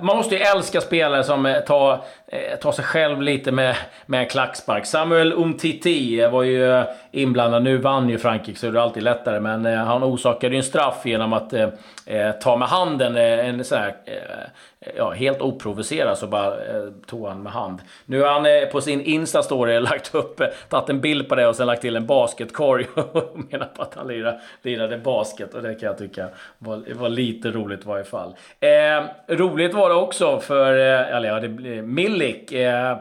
man 0.00 0.16
måste 0.16 0.34
ju 0.34 0.40
älska 0.40 0.80
spelare 0.80 1.24
som 1.24 1.60
tar, 1.66 2.00
tar 2.60 2.72
sig 2.72 2.84
själv 2.84 3.22
lite 3.22 3.52
med, 3.52 3.76
med 4.06 4.20
en 4.20 4.28
klackspark. 4.28 4.86
Samuel 4.86 5.32
Umtiti 5.32 6.26
var 6.26 6.42
ju 6.42 6.84
inblandad. 7.10 7.62
Nu 7.62 7.76
vann 7.76 8.08
ju 8.08 8.18
Frankrike 8.18 8.58
så 8.58 8.70
det 8.70 8.78
är 8.78 8.82
alltid 8.82 9.02
lättare. 9.02 9.40
Men 9.40 9.64
han 9.64 10.04
orsakade 10.04 10.54
ju 10.54 10.58
en 10.58 10.64
straff 10.64 11.06
genom 11.06 11.32
att 11.32 11.54
Eh, 12.10 12.32
ta 12.32 12.56
med 12.56 12.68
handen 12.68 13.16
eh, 13.16 13.48
en 13.48 13.64
sån 13.64 13.78
här 13.78 13.96
eh, 14.04 14.92
ja, 14.96 15.10
helt 15.10 15.40
oprovocerat 15.40 16.18
så 16.18 16.26
bara 16.26 16.54
eh, 16.54 16.84
tog 17.06 17.26
han 17.26 17.42
med 17.42 17.52
hand. 17.52 17.78
Nu 18.06 18.22
har 18.22 18.32
han 18.32 18.46
eh, 18.46 18.68
på 18.72 18.80
sin 18.80 19.02
Insta-story 19.02 19.80
lagt 19.90 20.14
upp, 20.14 20.40
eh, 20.40 20.46
tagit 20.68 20.88
en 20.88 21.00
bild 21.00 21.28
på 21.28 21.34
det 21.34 21.46
och 21.46 21.56
sen 21.56 21.66
lagt 21.66 21.82
till 21.82 21.96
en 21.96 22.06
basketkorg 22.06 22.86
och 22.94 23.38
menar 23.50 23.66
på 23.66 23.82
att 23.82 23.94
han 23.94 24.08
lirade, 24.08 24.40
lirade 24.62 24.98
basket 24.98 25.54
och 25.54 25.62
det 25.62 25.74
kan 25.74 25.86
jag 25.86 25.98
tycka 25.98 26.28
var, 26.58 26.94
var 26.94 27.08
lite 27.08 27.50
roligt 27.50 27.84
i 27.84 27.88
varje 27.88 28.04
fall. 28.04 28.34
Eh, 28.60 29.36
roligt 29.36 29.74
var 29.74 29.88
det 29.88 29.94
också 29.94 30.40
för, 30.40 30.72
eh, 30.78 31.16
eller 31.16 31.28
ja, 31.28 31.40
det, 31.40 31.82
Milik, 31.82 32.52
eh, 32.52 32.96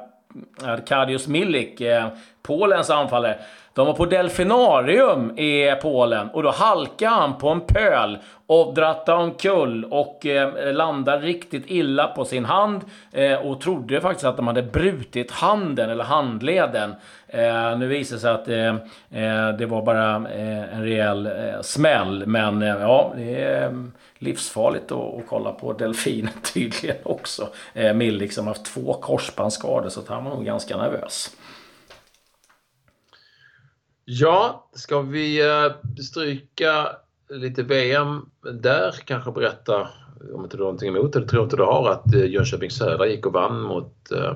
Arkadius 0.64 1.28
Milik, 1.28 1.82
eh, 1.82 2.08
Polens 2.44 2.90
anfallare. 2.90 3.40
De 3.78 3.88
var 3.88 3.94
på 3.94 4.06
Delfinarium 4.06 5.38
i 5.38 5.76
Polen 5.82 6.30
och 6.30 6.44
då 6.44 6.52
halkade 6.52 7.12
han 7.12 7.38
på 7.38 7.50
en 7.50 7.62
pöl 7.62 8.18
och 8.48 8.74
drattade 8.74 9.24
omkull 9.24 9.86
och 9.86 10.26
eh, 10.26 10.74
landade 10.74 11.28
riktigt 11.28 11.64
illa 11.68 12.08
på 12.08 12.26
sin 12.26 12.46
hand 12.46 12.82
eh, 13.12 13.34
och 13.34 13.62
trodde 13.62 14.02
faktiskt 14.02 14.26
att 14.26 14.38
de 14.38 14.48
hade 14.48 14.64
brutit 14.64 15.32
handen 15.32 15.90
eller 15.90 16.04
handleden. 16.04 16.96
Eh, 17.28 17.78
nu 17.78 17.88
visade 17.88 18.16
det 18.16 18.22
sig 18.22 18.32
att 18.32 18.48
eh, 18.48 19.24
eh, 19.24 19.58
det 19.58 19.66
var 19.66 19.82
bara 19.82 20.16
eh, 20.16 20.76
en 20.76 20.84
rejäl 20.84 21.26
eh, 21.26 21.62
smäll, 21.62 22.24
men 22.26 22.62
eh, 22.62 22.68
ja, 22.68 23.14
det 23.16 23.44
är 23.44 23.84
livsfarligt 24.18 24.92
att, 24.92 24.98
att 24.98 25.28
kolla 25.30 25.52
på 25.52 25.74
delfinen 25.74 26.34
tydligen 26.54 26.98
också. 27.04 27.48
Eh, 27.74 27.94
Mill 27.94 28.18
liksom 28.18 28.48
haft 28.48 28.66
två 28.66 28.94
korsbandsskador 28.94 29.90
så 29.90 30.00
att 30.00 30.08
han 30.08 30.24
var 30.24 30.32
nog 30.32 30.46
ganska 30.46 30.78
nervös. 30.78 31.37
Ja, 34.10 34.70
ska 34.74 35.02
vi 35.02 35.48
eh, 35.48 35.72
stryka 36.04 36.88
lite 37.30 37.64
VM 37.64 38.26
där? 38.54 38.92
Kanske 39.06 39.32
berätta, 39.32 39.88
om 40.34 40.44
inte 40.44 40.58
du 40.58 40.64
har 40.64 40.68
någonting 40.68 40.90
emot 40.90 41.14
det, 41.14 41.28
tror 41.28 41.44
inte 41.44 41.56
du 41.56 41.64
har, 41.64 41.92
att 41.92 42.14
eh, 42.14 42.26
Jönköping 42.26 42.72
Södra 42.72 43.08
gick 43.08 43.26
och 43.26 43.34
vann 43.34 43.62
mot... 43.62 44.12
Eh, 44.12 44.34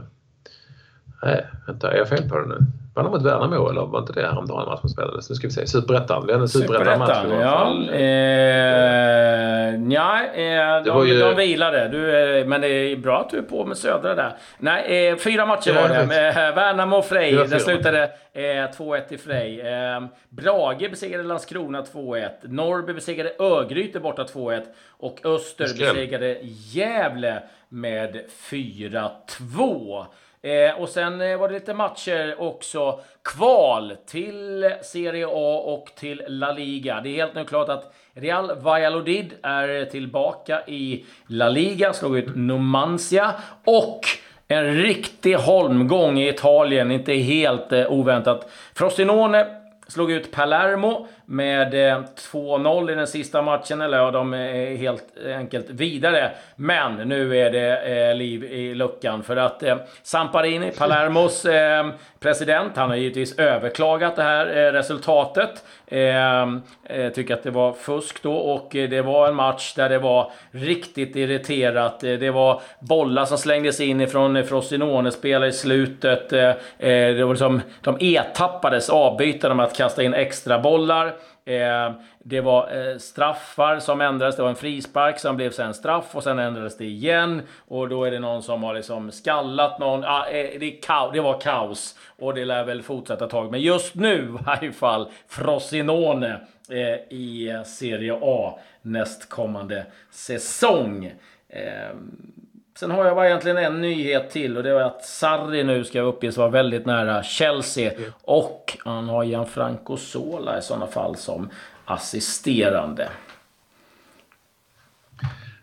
nej, 1.24 1.48
vänta, 1.68 1.92
är 1.92 1.98
jag 1.98 2.10
fel 2.10 2.30
på 2.30 2.40
det 2.40 2.48
nu? 2.48 2.58
Vann 2.94 3.06
de 3.06 3.12
mot 3.12 3.22
Värnamo 3.22 3.70
eller 3.70 3.86
var 3.86 4.00
inte 4.00 4.14
det 4.14 4.22
häromdagen 4.22 4.70
matchen 4.70 4.90
spelades? 4.90 5.30
Nu 5.30 5.36
ska 5.36 5.48
vi 5.48 5.54
se. 5.54 5.68
Superettan. 5.68 6.26
Vi 6.26 6.32
hade 6.32 6.44
en 6.44 6.48
superettan-match 6.48 7.10
i 7.10 7.14
alla 7.14 7.50
fall. 7.50 7.90
Ja, 7.90 7.96
eh, 7.96 9.76
ja 9.94 10.24
eh, 10.24 10.84
de, 10.84 11.08
ju... 11.08 11.20
de 11.20 11.36
vilade. 11.36 11.88
Du, 11.88 12.38
eh, 12.40 12.46
men 12.46 12.62
det 12.62 12.68
är 12.68 12.96
bra 12.96 13.20
att 13.20 13.30
du 13.30 13.38
är 13.38 13.42
på 13.42 13.66
med 13.66 13.78
Södra 13.78 14.16
där. 14.16 14.34
Nej, 14.58 15.08
eh, 15.10 15.16
fyra 15.18 15.46
matcher 15.46 15.74
var 15.74 15.90
det. 15.90 16.06
Med 16.06 16.56
Värnamo 16.56 16.98
och 16.98 17.06
Frej. 17.06 17.48
Det 17.50 17.60
slutade 17.60 18.04
eh, 18.34 18.42
2-1 18.42 19.08
till 19.08 19.20
Frej. 19.20 19.62
Eh, 19.62 20.02
Brage 20.30 20.90
besegrade 20.90 21.24
Landskrona 21.24 21.82
2-1. 21.82 22.30
Norrby 22.42 22.94
besegrade 22.94 23.34
Örgryte 23.40 24.00
borta 24.00 24.24
2-1. 24.24 24.62
Och 24.90 25.26
Öster 25.26 25.64
besegrade 25.64 26.38
Gävle 26.42 27.44
med 27.70 28.22
4-2. 28.50 30.06
Eh, 30.44 30.82
och 30.82 30.90
sen 30.90 31.22
eh, 31.22 31.38
var 31.38 31.48
det 31.48 31.54
lite 31.54 31.74
matcher 31.74 32.36
också. 32.40 33.00
Kval 33.24 33.94
till 34.06 34.74
Serie 34.84 35.28
A 35.28 35.62
och 35.66 35.92
till 35.96 36.24
La 36.28 36.52
Liga. 36.52 37.02
Det 37.02 37.10
är 37.10 37.16
helt 37.16 37.36
nu 37.36 37.46
klart 37.46 37.70
att 37.70 37.94
Real 38.14 38.60
Valladolid 38.60 39.34
är 39.44 39.86
tillbaka 39.86 40.62
i 40.68 41.06
La 41.28 41.50
Liga, 41.50 41.94
slog 41.94 42.18
ut 42.18 42.36
Numancia 42.36 43.34
och 43.66 44.00
en 44.48 44.76
riktig 44.76 45.36
holmgång 45.36 46.20
i 46.20 46.30
Italien, 46.30 46.92
inte 46.92 47.14
helt 47.14 47.72
eh, 47.72 47.92
oväntat. 47.92 48.50
Frosinone 48.74 49.61
slog 49.92 50.12
ut 50.12 50.32
Palermo 50.32 51.08
med 51.26 51.74
eh, 51.74 52.04
2-0 52.32 52.92
i 52.92 52.96
den 52.96 53.08
sista 53.08 53.42
matchen. 53.42 53.82
Eller 53.82 53.98
ja, 53.98 54.12
de 54.12 54.34
är 54.34 54.76
helt 54.76 55.04
enkelt 55.36 55.70
vidare. 55.70 56.32
Men 56.56 56.96
nu 56.96 57.38
är 57.38 57.52
det 57.52 57.78
eh, 58.10 58.16
liv 58.16 58.44
i 58.44 58.76
luckan. 58.76 59.24
För 59.24 59.38
att 59.38 59.64
Samparini, 60.04 60.72
Palermos 60.72 61.46
president, 62.20 62.72
han 62.76 62.90
har 62.90 62.96
givetvis 62.96 63.40
överklagat 63.40 64.16
det 64.16 64.24
här 64.24 64.46
resultatet. 64.72 65.64
Tycker 67.14 67.34
att 67.34 67.44
det 67.44 67.52
var 67.52 67.74
fusk 67.74 68.24
då 68.24 68.34
och 68.34 68.70
det 68.72 69.02
var 69.02 69.28
en 69.28 69.36
match 69.36 69.74
där 69.76 69.90
det 69.90 70.00
var 70.00 70.32
riktigt 70.52 71.16
irriterat. 71.16 72.00
Det 72.00 72.30
var 72.30 72.62
bollar 72.80 73.26
som 73.26 73.38
slängdes 73.38 73.80
in 73.80 74.02
ifrån 74.02 74.44
Frosinone-spelare 74.44 75.50
i 75.50 75.52
slutet. 75.52 76.30
det 76.30 77.24
var 77.24 77.30
liksom, 77.30 77.62
de 77.82 77.98
ertappades 78.00 78.90
avbytarna 78.90 79.56
med 79.56 79.66
att 79.66 79.78
kasta 79.82 80.04
in 80.04 80.14
extra 80.14 80.60
bollar. 80.60 81.08
Eh, 81.46 81.92
det 82.24 82.42
var 82.42 82.78
eh, 82.78 82.98
straffar 82.98 83.80
som 83.80 84.02
ändrades. 84.02 84.36
Det 84.36 84.42
var 84.42 84.50
en 84.50 84.56
frispark 84.56 85.20
som 85.20 85.36
blev 85.36 85.52
sen 85.52 85.74
straff 85.74 86.16
och 86.16 86.24
sen 86.24 86.40
ändrades 86.40 86.78
det 86.78 86.86
igen. 86.86 87.42
Och 87.68 87.90
då 87.90 88.04
är 88.04 88.12
det 88.12 88.20
någon 88.20 88.44
som 88.44 88.64
har 88.64 88.74
liksom 88.74 89.12
skallat 89.12 89.80
någon. 89.80 90.04
Ah, 90.04 90.28
eh, 90.28 90.60
det, 90.60 90.82
det, 91.14 91.20
var 91.20 91.42
kaos 91.42 91.96
och 92.20 92.34
det 92.34 92.46
lär 92.46 92.64
väl 92.64 92.84
fortsätta 92.84 93.26
ett 93.26 93.32
tag. 93.32 93.52
Men 93.52 93.62
just 93.62 93.96
nu 93.96 94.16
i 94.40 94.44
varje 94.46 94.72
fall 94.72 95.10
Frosinone 95.28 96.42
eh, 96.70 97.18
i 97.18 97.50
eh, 97.50 97.64
Serie 97.64 98.20
A 98.22 98.60
nästkommande 98.82 99.86
säsong. 100.12 101.14
Ehm, 101.50 102.32
Sen 102.76 102.92
har 102.92 103.06
jag 103.06 103.16
bara 103.16 103.28
egentligen 103.28 103.58
en 103.58 103.82
nyhet 103.82 104.32
till 104.32 104.58
och 104.58 104.64
det 104.64 104.70
är 104.70 104.76
att 104.76 105.06
Sarri 105.06 105.64
nu 105.64 105.84
ska 105.84 106.02
uppges 106.02 106.38
vara 106.38 106.50
väldigt 106.50 106.86
nära 106.86 107.24
Chelsea. 107.24 107.92
Och 108.24 108.78
han 108.86 109.10
har 109.10 109.24
Gianfranco 109.24 109.98
Sola 109.98 110.58
i 110.58 110.62
sådana 110.62 110.88
fall 110.88 111.16
som 111.16 111.50
assisterande. 111.86 113.10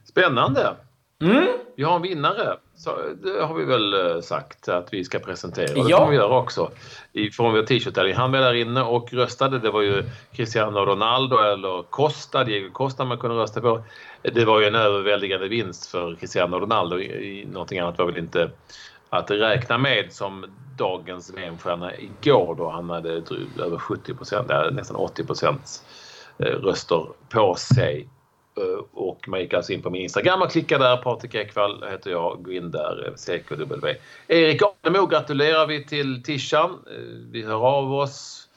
Spännande! 0.04 0.74
Mm. 1.22 1.46
Vi 1.76 1.84
har 1.84 1.96
en 1.96 2.02
vinnare. 2.02 2.56
Så 2.76 2.90
det 3.22 3.42
har 3.44 3.54
vi 3.54 3.64
väl 3.64 3.94
eh, 3.94 4.20
sagt 4.20 4.68
att 4.68 4.92
vi 4.92 5.04
ska 5.04 5.18
presentera. 5.18 5.74
Det 5.74 5.90
ja. 5.90 5.96
kommer 5.96 6.10
vi 6.10 6.16
göra 6.16 6.38
också. 6.38 6.70
I 7.12 7.30
form 7.30 7.58
av 7.58 7.62
t-shirt. 7.62 8.16
Han 8.16 8.32
var 8.32 8.38
där 8.38 8.54
inne 8.54 8.82
och 8.82 9.12
röstade. 9.12 9.58
Det 9.58 9.70
var 9.70 9.82
ju 9.82 10.04
Cristiano 10.32 10.78
Ronaldo 10.78 11.38
eller 11.38 11.82
Costa, 11.82 12.44
Diego 12.44 12.70
Costa 12.72 13.04
man 13.04 13.18
kunde 13.18 13.36
rösta 13.36 13.60
på. 13.60 13.82
Det 14.22 14.44
var 14.44 14.60
ju 14.60 14.66
en 14.66 14.74
överväldigande 14.74 15.48
vinst 15.48 15.86
för 15.86 16.14
Cristiano 16.14 16.58
Ronaldo. 16.60 16.96
Någonting 17.52 17.78
annat 17.78 17.98
var 17.98 18.06
väl 18.06 18.18
inte 18.18 18.50
att 19.10 19.30
räkna 19.30 19.78
med 19.78 20.12
som 20.12 20.46
dagens 20.78 21.34
VM-stjärna 21.34 21.92
igår 21.96 22.54
då 22.54 22.70
han 22.70 22.90
hade 22.90 23.10
över 23.58 23.78
70 23.78 24.14
procent, 24.14 24.50
nästan 24.72 24.96
80 24.96 25.24
procent 25.24 25.84
eh, 26.38 26.44
röster 26.44 27.06
på 27.28 27.54
sig. 27.54 28.08
Eh, 28.56 28.84
och 28.92 29.28
man 29.28 29.40
gick 29.40 29.54
alltså 29.54 29.72
in 29.72 29.82
på 29.82 29.90
min 29.90 30.02
Instagram 30.02 30.42
och 30.42 30.50
klickade 30.50 30.84
där. 30.84 30.96
Patrik 30.96 31.34
Ekwall 31.34 31.84
heter 31.90 32.10
jag. 32.10 32.42
Gå 32.42 32.52
in 32.52 32.70
där, 32.70 33.12
CKW. 33.16 33.94
Erik 34.28 34.62
Arnemo 34.62 35.06
gratulerar 35.06 35.66
vi 35.66 35.84
till 35.84 36.22
Tishan. 36.22 36.70
Eh, 36.70 37.30
vi 37.30 37.42
hör 37.42 37.66
av 37.66 37.94
oss 37.94 38.47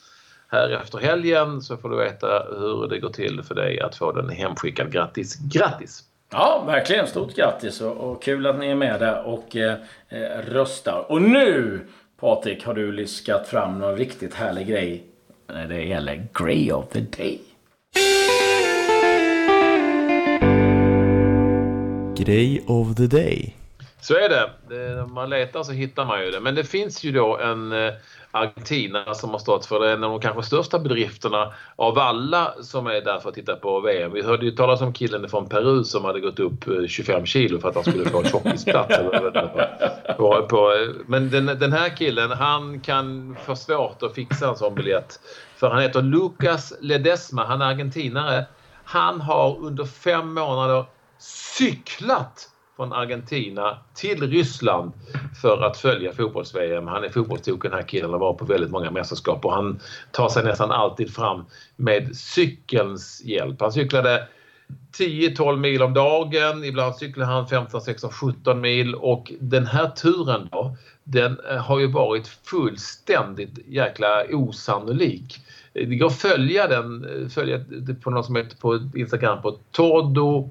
här 0.51 0.69
efter 0.69 0.97
helgen 0.97 1.61
så 1.61 1.77
får 1.77 1.89
du 1.89 1.97
veta 1.97 2.45
hur 2.59 2.87
det 2.87 2.99
går 2.99 3.09
till 3.09 3.43
för 3.43 3.55
dig 3.55 3.79
att 3.79 3.95
få 3.95 4.11
den 4.11 4.29
hemskickad. 4.29 4.91
Grattis, 4.91 5.35
grattis! 5.35 6.03
Ja, 6.31 6.63
verkligen. 6.67 7.07
Stort 7.07 7.35
grattis 7.35 7.81
och, 7.81 7.97
och 7.97 8.23
kul 8.23 8.45
att 8.45 8.59
ni 8.59 8.67
är 8.67 8.75
med 8.75 8.99
där 8.99 9.23
och 9.23 9.55
eh, 9.55 9.75
eh 10.09 10.41
röstar. 10.47 11.05
Och 11.11 11.21
nu 11.21 11.79
Patrik 12.19 12.65
har 12.65 12.73
du 12.73 12.91
liskat 12.91 13.47
fram 13.47 13.79
någon 13.79 13.97
riktigt 13.97 14.33
härlig 14.33 14.67
grej 14.67 15.03
när 15.47 15.67
det 15.67 15.83
gäller 15.83 16.27
Grey 16.33 16.71
of 16.71 16.87
the 16.87 16.99
Day. 16.99 17.39
Grey 22.15 22.61
of 22.67 22.95
the 22.95 23.07
Day. 23.07 23.60
Så 24.01 24.15
är 24.15 24.29
det. 24.29 24.49
det. 24.69 25.05
man 25.07 25.29
letar 25.29 25.63
så 25.63 25.71
hittar 25.71 26.05
man 26.05 26.25
ju 26.25 26.31
det. 26.31 26.39
Men 26.39 26.55
det 26.55 26.63
finns 26.63 27.03
ju 27.03 27.11
då 27.11 27.37
en 27.37 27.71
eh, 27.71 27.93
Argentina 28.31 29.13
som 29.13 29.29
har 29.29 29.39
stått 29.39 29.65
för 29.65 29.85
en 29.85 30.03
av 30.03 30.11
de 30.11 30.19
kanske 30.19 30.43
största 30.43 30.79
bedrifterna 30.79 31.53
av 31.75 31.99
alla 31.99 32.53
som 32.61 32.87
är 32.87 33.01
där 33.01 33.19
för 33.19 33.29
att 33.29 33.35
titta 33.35 33.55
på 33.55 33.79
VM. 33.79 34.13
Vi 34.13 34.21
hörde 34.21 34.45
ju 34.45 34.51
talas 34.51 34.81
om 34.81 34.93
killen 34.93 35.29
från 35.29 35.49
Peru 35.49 35.83
som 35.83 36.05
hade 36.05 36.19
gått 36.19 36.39
upp 36.39 36.67
eh, 36.67 36.87
25 36.87 37.25
kilo 37.25 37.59
för 37.59 37.69
att 37.69 37.75
han 37.75 37.83
skulle 37.83 38.09
få 38.09 38.19
en 38.19 38.29
tjockisplats. 38.29 38.97
på, 40.17 40.47
på, 40.49 40.87
men 41.05 41.29
den, 41.29 41.45
den, 41.45 41.73
här 41.73 41.97
killen 41.97 42.31
han 42.31 42.79
kan 42.79 43.37
få 43.45 43.55
svårt 43.55 44.03
att 44.03 44.15
fixa 44.15 44.49
en 44.49 44.55
sån 44.55 44.75
biljett. 44.75 45.19
För 45.55 45.69
han 45.69 45.81
heter 45.81 46.01
Lucas 46.01 46.73
Ledesma, 46.79 47.45
han 47.45 47.61
är 47.61 47.65
argentinare. 47.65 48.45
Han 48.83 49.21
har 49.21 49.57
under 49.59 49.85
fem 49.85 50.33
månader 50.33 50.85
cyklat 51.57 52.50
från 52.81 52.93
Argentina 52.93 53.77
till 53.93 54.29
Ryssland 54.29 54.91
för 55.41 55.61
att 55.61 55.77
följa 55.77 56.13
fotbolls-VM. 56.13 56.87
Han 56.87 57.03
är 57.03 57.09
fotbollstoken 57.09 57.71
den 57.71 57.79
här 57.79 57.87
killen 57.87 58.13
och 58.13 58.19
var 58.19 58.33
på 58.33 58.45
väldigt 58.45 58.71
många 58.71 58.91
mästerskap 58.91 59.45
och 59.45 59.53
han 59.53 59.79
tar 60.11 60.29
sig 60.29 60.43
nästan 60.43 60.71
alltid 60.71 61.13
fram 61.13 61.45
med 61.75 62.15
cykelns 62.15 63.21
hjälp. 63.25 63.61
Han 63.61 63.71
cyklade 63.71 64.27
10-12 64.97 65.57
mil 65.57 65.81
om 65.81 65.93
dagen, 65.93 66.63
ibland 66.63 66.95
cyklade 66.95 67.31
han 67.31 67.47
15, 67.47 67.81
16, 67.81 68.11
17 68.11 68.61
mil 68.61 68.95
och 68.95 69.31
den 69.39 69.65
här 69.65 69.89
turen 69.89 70.49
då 70.51 70.75
den 71.03 71.39
eh, 71.49 71.57
har 71.57 71.79
ju 71.79 71.87
varit 71.87 72.27
fullständigt 72.27 73.59
jäkla 73.67 74.23
osannolik. 74.29 75.39
Det 75.73 75.85
går 75.85 76.07
att 76.07 76.19
följa 76.19 76.67
den 76.67 77.05
eh, 77.05 77.27
följa 77.27 77.59
på 78.03 78.09
något 78.09 78.25
som 78.25 78.35
heter 78.35 78.57
på 78.57 78.89
Instagram 78.95 79.41
på 79.41 79.57
Todo 79.71 80.49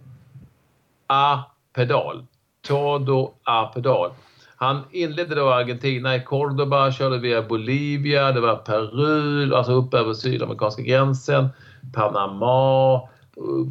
A 1.06 1.44
pedal. 1.74 2.26
Todo 2.68 3.35
a 3.44 3.70
pedal. 3.74 4.11
Han 4.56 4.83
inledde 4.90 5.35
då 5.35 5.50
Argentina 5.50 6.16
i 6.16 6.20
Cordoba, 6.20 6.92
körde 6.92 7.18
via 7.18 7.42
Bolivia, 7.42 8.33
det 8.33 8.40
var 8.40 8.56
Peru, 8.56 9.54
alltså 9.54 9.72
upp 9.72 9.94
över 9.94 10.14
sydamerikanska 10.14 10.83
gränsen, 10.83 11.48
Panama, 11.94 13.00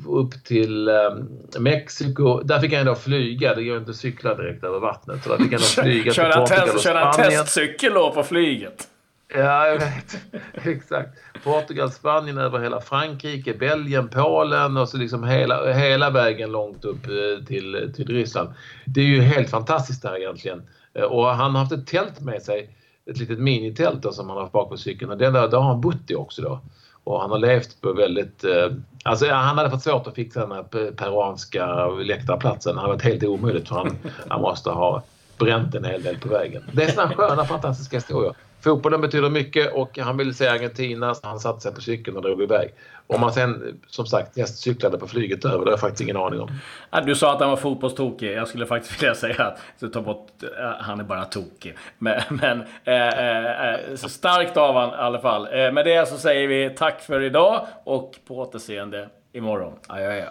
upp 0.07 0.43
till 0.45 0.89
um, 0.89 1.29
Mexiko. 1.59 2.41
Där 2.43 2.59
fick 2.59 2.73
han 2.73 2.85
då 2.85 2.95
flyga. 2.95 3.55
Det 3.55 3.63
går 3.63 3.77
inte 3.77 3.91
att 3.91 3.97
cykla 3.97 4.35
direkt 4.35 4.63
över 4.63 4.79
vattnet. 4.79 5.23
Så 5.23 5.29
där 5.29 5.37
fick 5.37 5.51
han 5.51 5.61
då 5.61 5.65
flyga 5.83 6.11
till 6.13 6.23
Portugal 6.23 6.41
och 6.41 6.47
Spanien. 6.49 6.79
Köra 6.79 7.09
en 7.09 7.45
testcykel 7.45 7.93
då 7.93 8.11
på 8.11 8.23
flyget? 8.23 8.87
Ja, 9.33 9.67
jag 9.67 9.79
vet. 9.79 10.19
Exakt. 10.67 11.17
Portugal, 11.43 11.91
Spanien, 11.91 12.37
över 12.37 12.59
hela 12.59 12.81
Frankrike, 12.81 13.53
Belgien, 13.53 14.07
Polen 14.07 14.77
och 14.77 14.89
så 14.89 14.97
liksom 14.97 15.23
hela, 15.23 15.73
hela 15.73 16.09
vägen 16.09 16.51
långt 16.51 16.85
upp 16.85 17.05
eh, 17.05 17.45
till, 17.45 17.93
till 17.95 18.07
Ryssland. 18.07 18.49
Det 18.85 19.01
är 19.01 19.05
ju 19.05 19.21
helt 19.21 19.49
fantastiskt 19.49 20.01
där 20.01 20.17
egentligen. 20.17 20.61
Eh, 20.93 21.03
och 21.03 21.25
han 21.25 21.55
har 21.55 21.59
haft 21.59 21.71
ett 21.71 21.87
tält 21.87 22.19
med 22.19 22.41
sig, 22.41 22.69
ett 23.11 23.17
litet 23.17 23.39
minitält 23.39 24.01
då, 24.01 24.11
som 24.11 24.27
han 24.27 24.37
har 24.37 24.43
haft 24.43 24.53
bak 24.53 24.69
på 24.69 24.77
cykeln 24.77 25.11
och 25.11 25.17
det 25.17 25.31
där, 25.31 25.47
där 25.47 25.57
har 25.57 25.67
han 25.67 25.81
bott 25.81 26.11
i 26.11 26.15
också 26.15 26.41
då. 26.41 26.59
Och 27.03 27.21
han 27.21 27.31
har 27.31 27.39
levt 27.39 27.81
på 27.81 27.93
väldigt... 27.93 28.43
Eh, 28.43 28.67
alltså 29.03 29.29
han 29.29 29.57
hade 29.57 29.69
fått 29.69 29.83
svårt 29.83 30.07
att 30.07 30.15
fixa 30.15 30.39
den 30.39 30.51
här 30.51 30.91
peruanska 30.91 31.87
läktarplatsen. 31.87 32.75
Det 32.75 32.81
hade 32.81 32.93
varit 32.93 33.03
helt 33.03 33.23
omöjligt 33.23 33.67
för 33.67 33.75
han, 33.75 33.97
han 34.29 34.41
måste 34.41 34.69
ha 34.69 35.03
bränt 35.37 35.75
en 35.75 35.85
hel 35.85 36.03
del 36.03 36.17
på 36.17 36.29
vägen. 36.29 36.63
Det 36.71 36.83
är 36.83 36.91
sådana 36.91 37.15
sköna 37.15 37.45
fantastiska 37.45 37.97
historier. 37.97 38.35
Fotbollen 38.61 39.01
betyder 39.01 39.29
mycket 39.29 39.73
och 39.73 39.97
han 39.97 40.17
ville 40.17 40.33
se 40.33 40.47
Argentina 40.47 41.15
så 41.15 41.27
han 41.27 41.39
satte 41.39 41.61
sig 41.61 41.73
på 41.73 41.81
cykeln 41.81 42.17
och 42.17 42.23
drog 42.23 42.41
iväg. 42.41 42.73
Om 43.07 43.23
han 43.23 43.33
sen 43.33 43.79
som 43.87 44.05
sagt 44.05 44.49
cyklade 44.49 44.97
på 44.97 45.07
flyget 45.07 45.45
över, 45.45 45.57
det 45.57 45.65
har 45.65 45.71
jag 45.71 45.79
faktiskt 45.79 46.01
ingen 46.01 46.17
aning 46.17 46.39
om. 46.39 46.49
Du 47.05 47.15
sa 47.15 47.33
att 47.33 47.39
han 47.39 47.49
var 47.49 47.57
fotbollstokig. 47.57 48.33
Jag 48.33 48.47
skulle 48.47 48.65
faktiskt 48.65 49.01
vilja 49.01 49.15
säga 49.15 49.43
att 49.43 49.59
du 49.79 49.87
tar 49.89 50.01
bort, 50.01 50.27
eh, 50.43 50.69
han 50.79 50.99
är 50.99 51.03
bara 51.03 51.25
tokig. 51.25 51.77
Men, 51.97 52.21
men 52.29 52.63
eh, 52.83 53.73
äh, 53.73 53.95
starkt 53.95 54.57
av 54.57 54.75
han 54.75 54.89
i 54.89 54.93
alla 54.93 55.19
fall. 55.19 55.43
med 55.51 55.85
det 55.85 56.07
så 56.07 56.17
säger 56.17 56.47
vi 56.47 56.69
tack 56.69 57.01
för 57.01 57.21
idag 57.21 57.67
och 57.83 58.15
på 58.27 58.37
återseende 58.37 59.09
imorgon. 59.33 59.73
Ajajaja. 59.87 60.29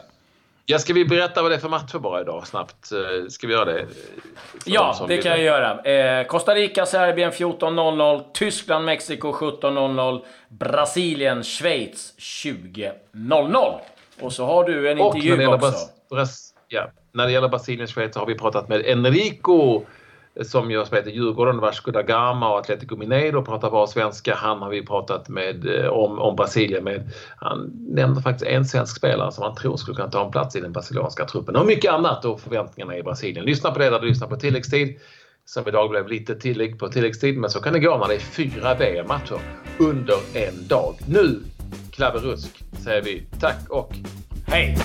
Ja, 0.70 0.78
ska 0.78 0.92
vi 0.92 1.04
berätta 1.04 1.42
vad 1.42 1.50
det 1.50 1.54
är 1.54 1.60
för 1.60 1.68
matcher 1.68 1.98
bara 1.98 2.20
idag 2.20 2.46
snabbt? 2.46 2.92
Eh, 2.92 3.28
ska 3.28 3.46
vi 3.46 3.52
göra 3.52 3.64
det? 3.64 3.86
ja, 4.64 5.04
det 5.08 5.16
kan 5.16 5.32
jag 5.32 5.40
göra. 5.40 5.82
Eh, 5.82 6.26
Costa 6.26 6.54
Rica, 6.54 6.86
Serbien 6.86 7.32
14.00. 7.32 8.24
Tyskland, 8.34 8.84
Mexiko 8.84 9.32
17.00. 9.32 10.24
Brasilien, 10.48 11.42
Schweiz 11.42 12.14
20.00. 12.18 13.78
Och 14.20 14.32
så 14.32 14.46
har 14.46 14.64
du 14.64 14.90
en 14.90 14.98
intervju 14.98 15.46
också. 15.46 15.72
Bras 16.10 16.54
ja. 16.68 16.90
När 17.12 17.26
det 17.26 17.32
gäller 17.32 17.48
Brasilien, 17.48 17.88
Schweiz 17.88 18.14
så 18.14 18.20
har 18.20 18.26
vi 18.26 18.34
pratat 18.34 18.68
med 18.68 18.86
Enrico 18.86 19.82
som 20.42 20.70
ju 20.70 20.78
har 20.78 20.84
spelat 20.84 21.06
i 21.06 21.10
Djurgården, 21.10 21.60
Vasco 21.60 21.90
da 21.90 22.02
Gama 22.02 22.52
och 22.52 22.58
Atletico 22.58 22.96
Mineiro 22.96 23.44
pratar 23.44 23.70
bra 23.70 23.86
svenska. 23.86 24.34
Han 24.34 24.62
har 24.62 24.70
vi 24.70 24.86
pratat 24.86 25.28
med 25.28 25.84
eh, 25.84 25.88
om, 25.88 26.18
om 26.18 26.36
Brasilien 26.36 26.84
med. 26.84 27.10
Han 27.36 27.70
nämnde 27.88 28.22
faktiskt 28.22 28.50
en 28.50 28.64
svensk 28.64 28.96
spelare 28.96 29.32
som 29.32 29.44
han 29.44 29.54
tror 29.54 29.76
skulle 29.76 29.94
kunna 29.94 30.10
ta 30.10 30.24
en 30.24 30.30
plats 30.30 30.56
i 30.56 30.60
den 30.60 30.72
brasilianska 30.72 31.24
truppen 31.24 31.56
och 31.56 31.66
mycket 31.66 31.92
annat 31.92 32.24
och 32.24 32.40
förväntningarna 32.40 32.96
i 32.96 33.02
Brasilien. 33.02 33.44
Lyssna 33.44 33.70
på 33.70 33.78
det 33.78 33.90
där 33.90 34.00
du 34.00 34.08
lyssnar 34.08 34.28
på 34.28 34.36
tilläggstid 34.36 34.98
som 35.44 35.68
idag 35.68 35.90
blev 35.90 36.08
lite 36.08 36.34
tillägg 36.34 36.78
på 36.78 36.88
tilläggstid. 36.88 37.38
Men 37.38 37.50
så 37.50 37.60
kan 37.60 37.72
det 37.72 37.80
gå 37.80 37.98
när 37.98 38.08
det 38.08 38.14
är 38.14 38.18
fyra 38.18 38.74
VM-matcher 38.74 39.38
under 39.78 40.16
en 40.34 40.68
dag. 40.68 40.94
Nu, 41.08 41.40
Klabbe 41.92 42.18
Rusk, 42.18 42.64
säger 42.84 43.02
vi 43.02 43.26
tack 43.40 43.68
och 43.68 43.92
hej! 44.46 44.76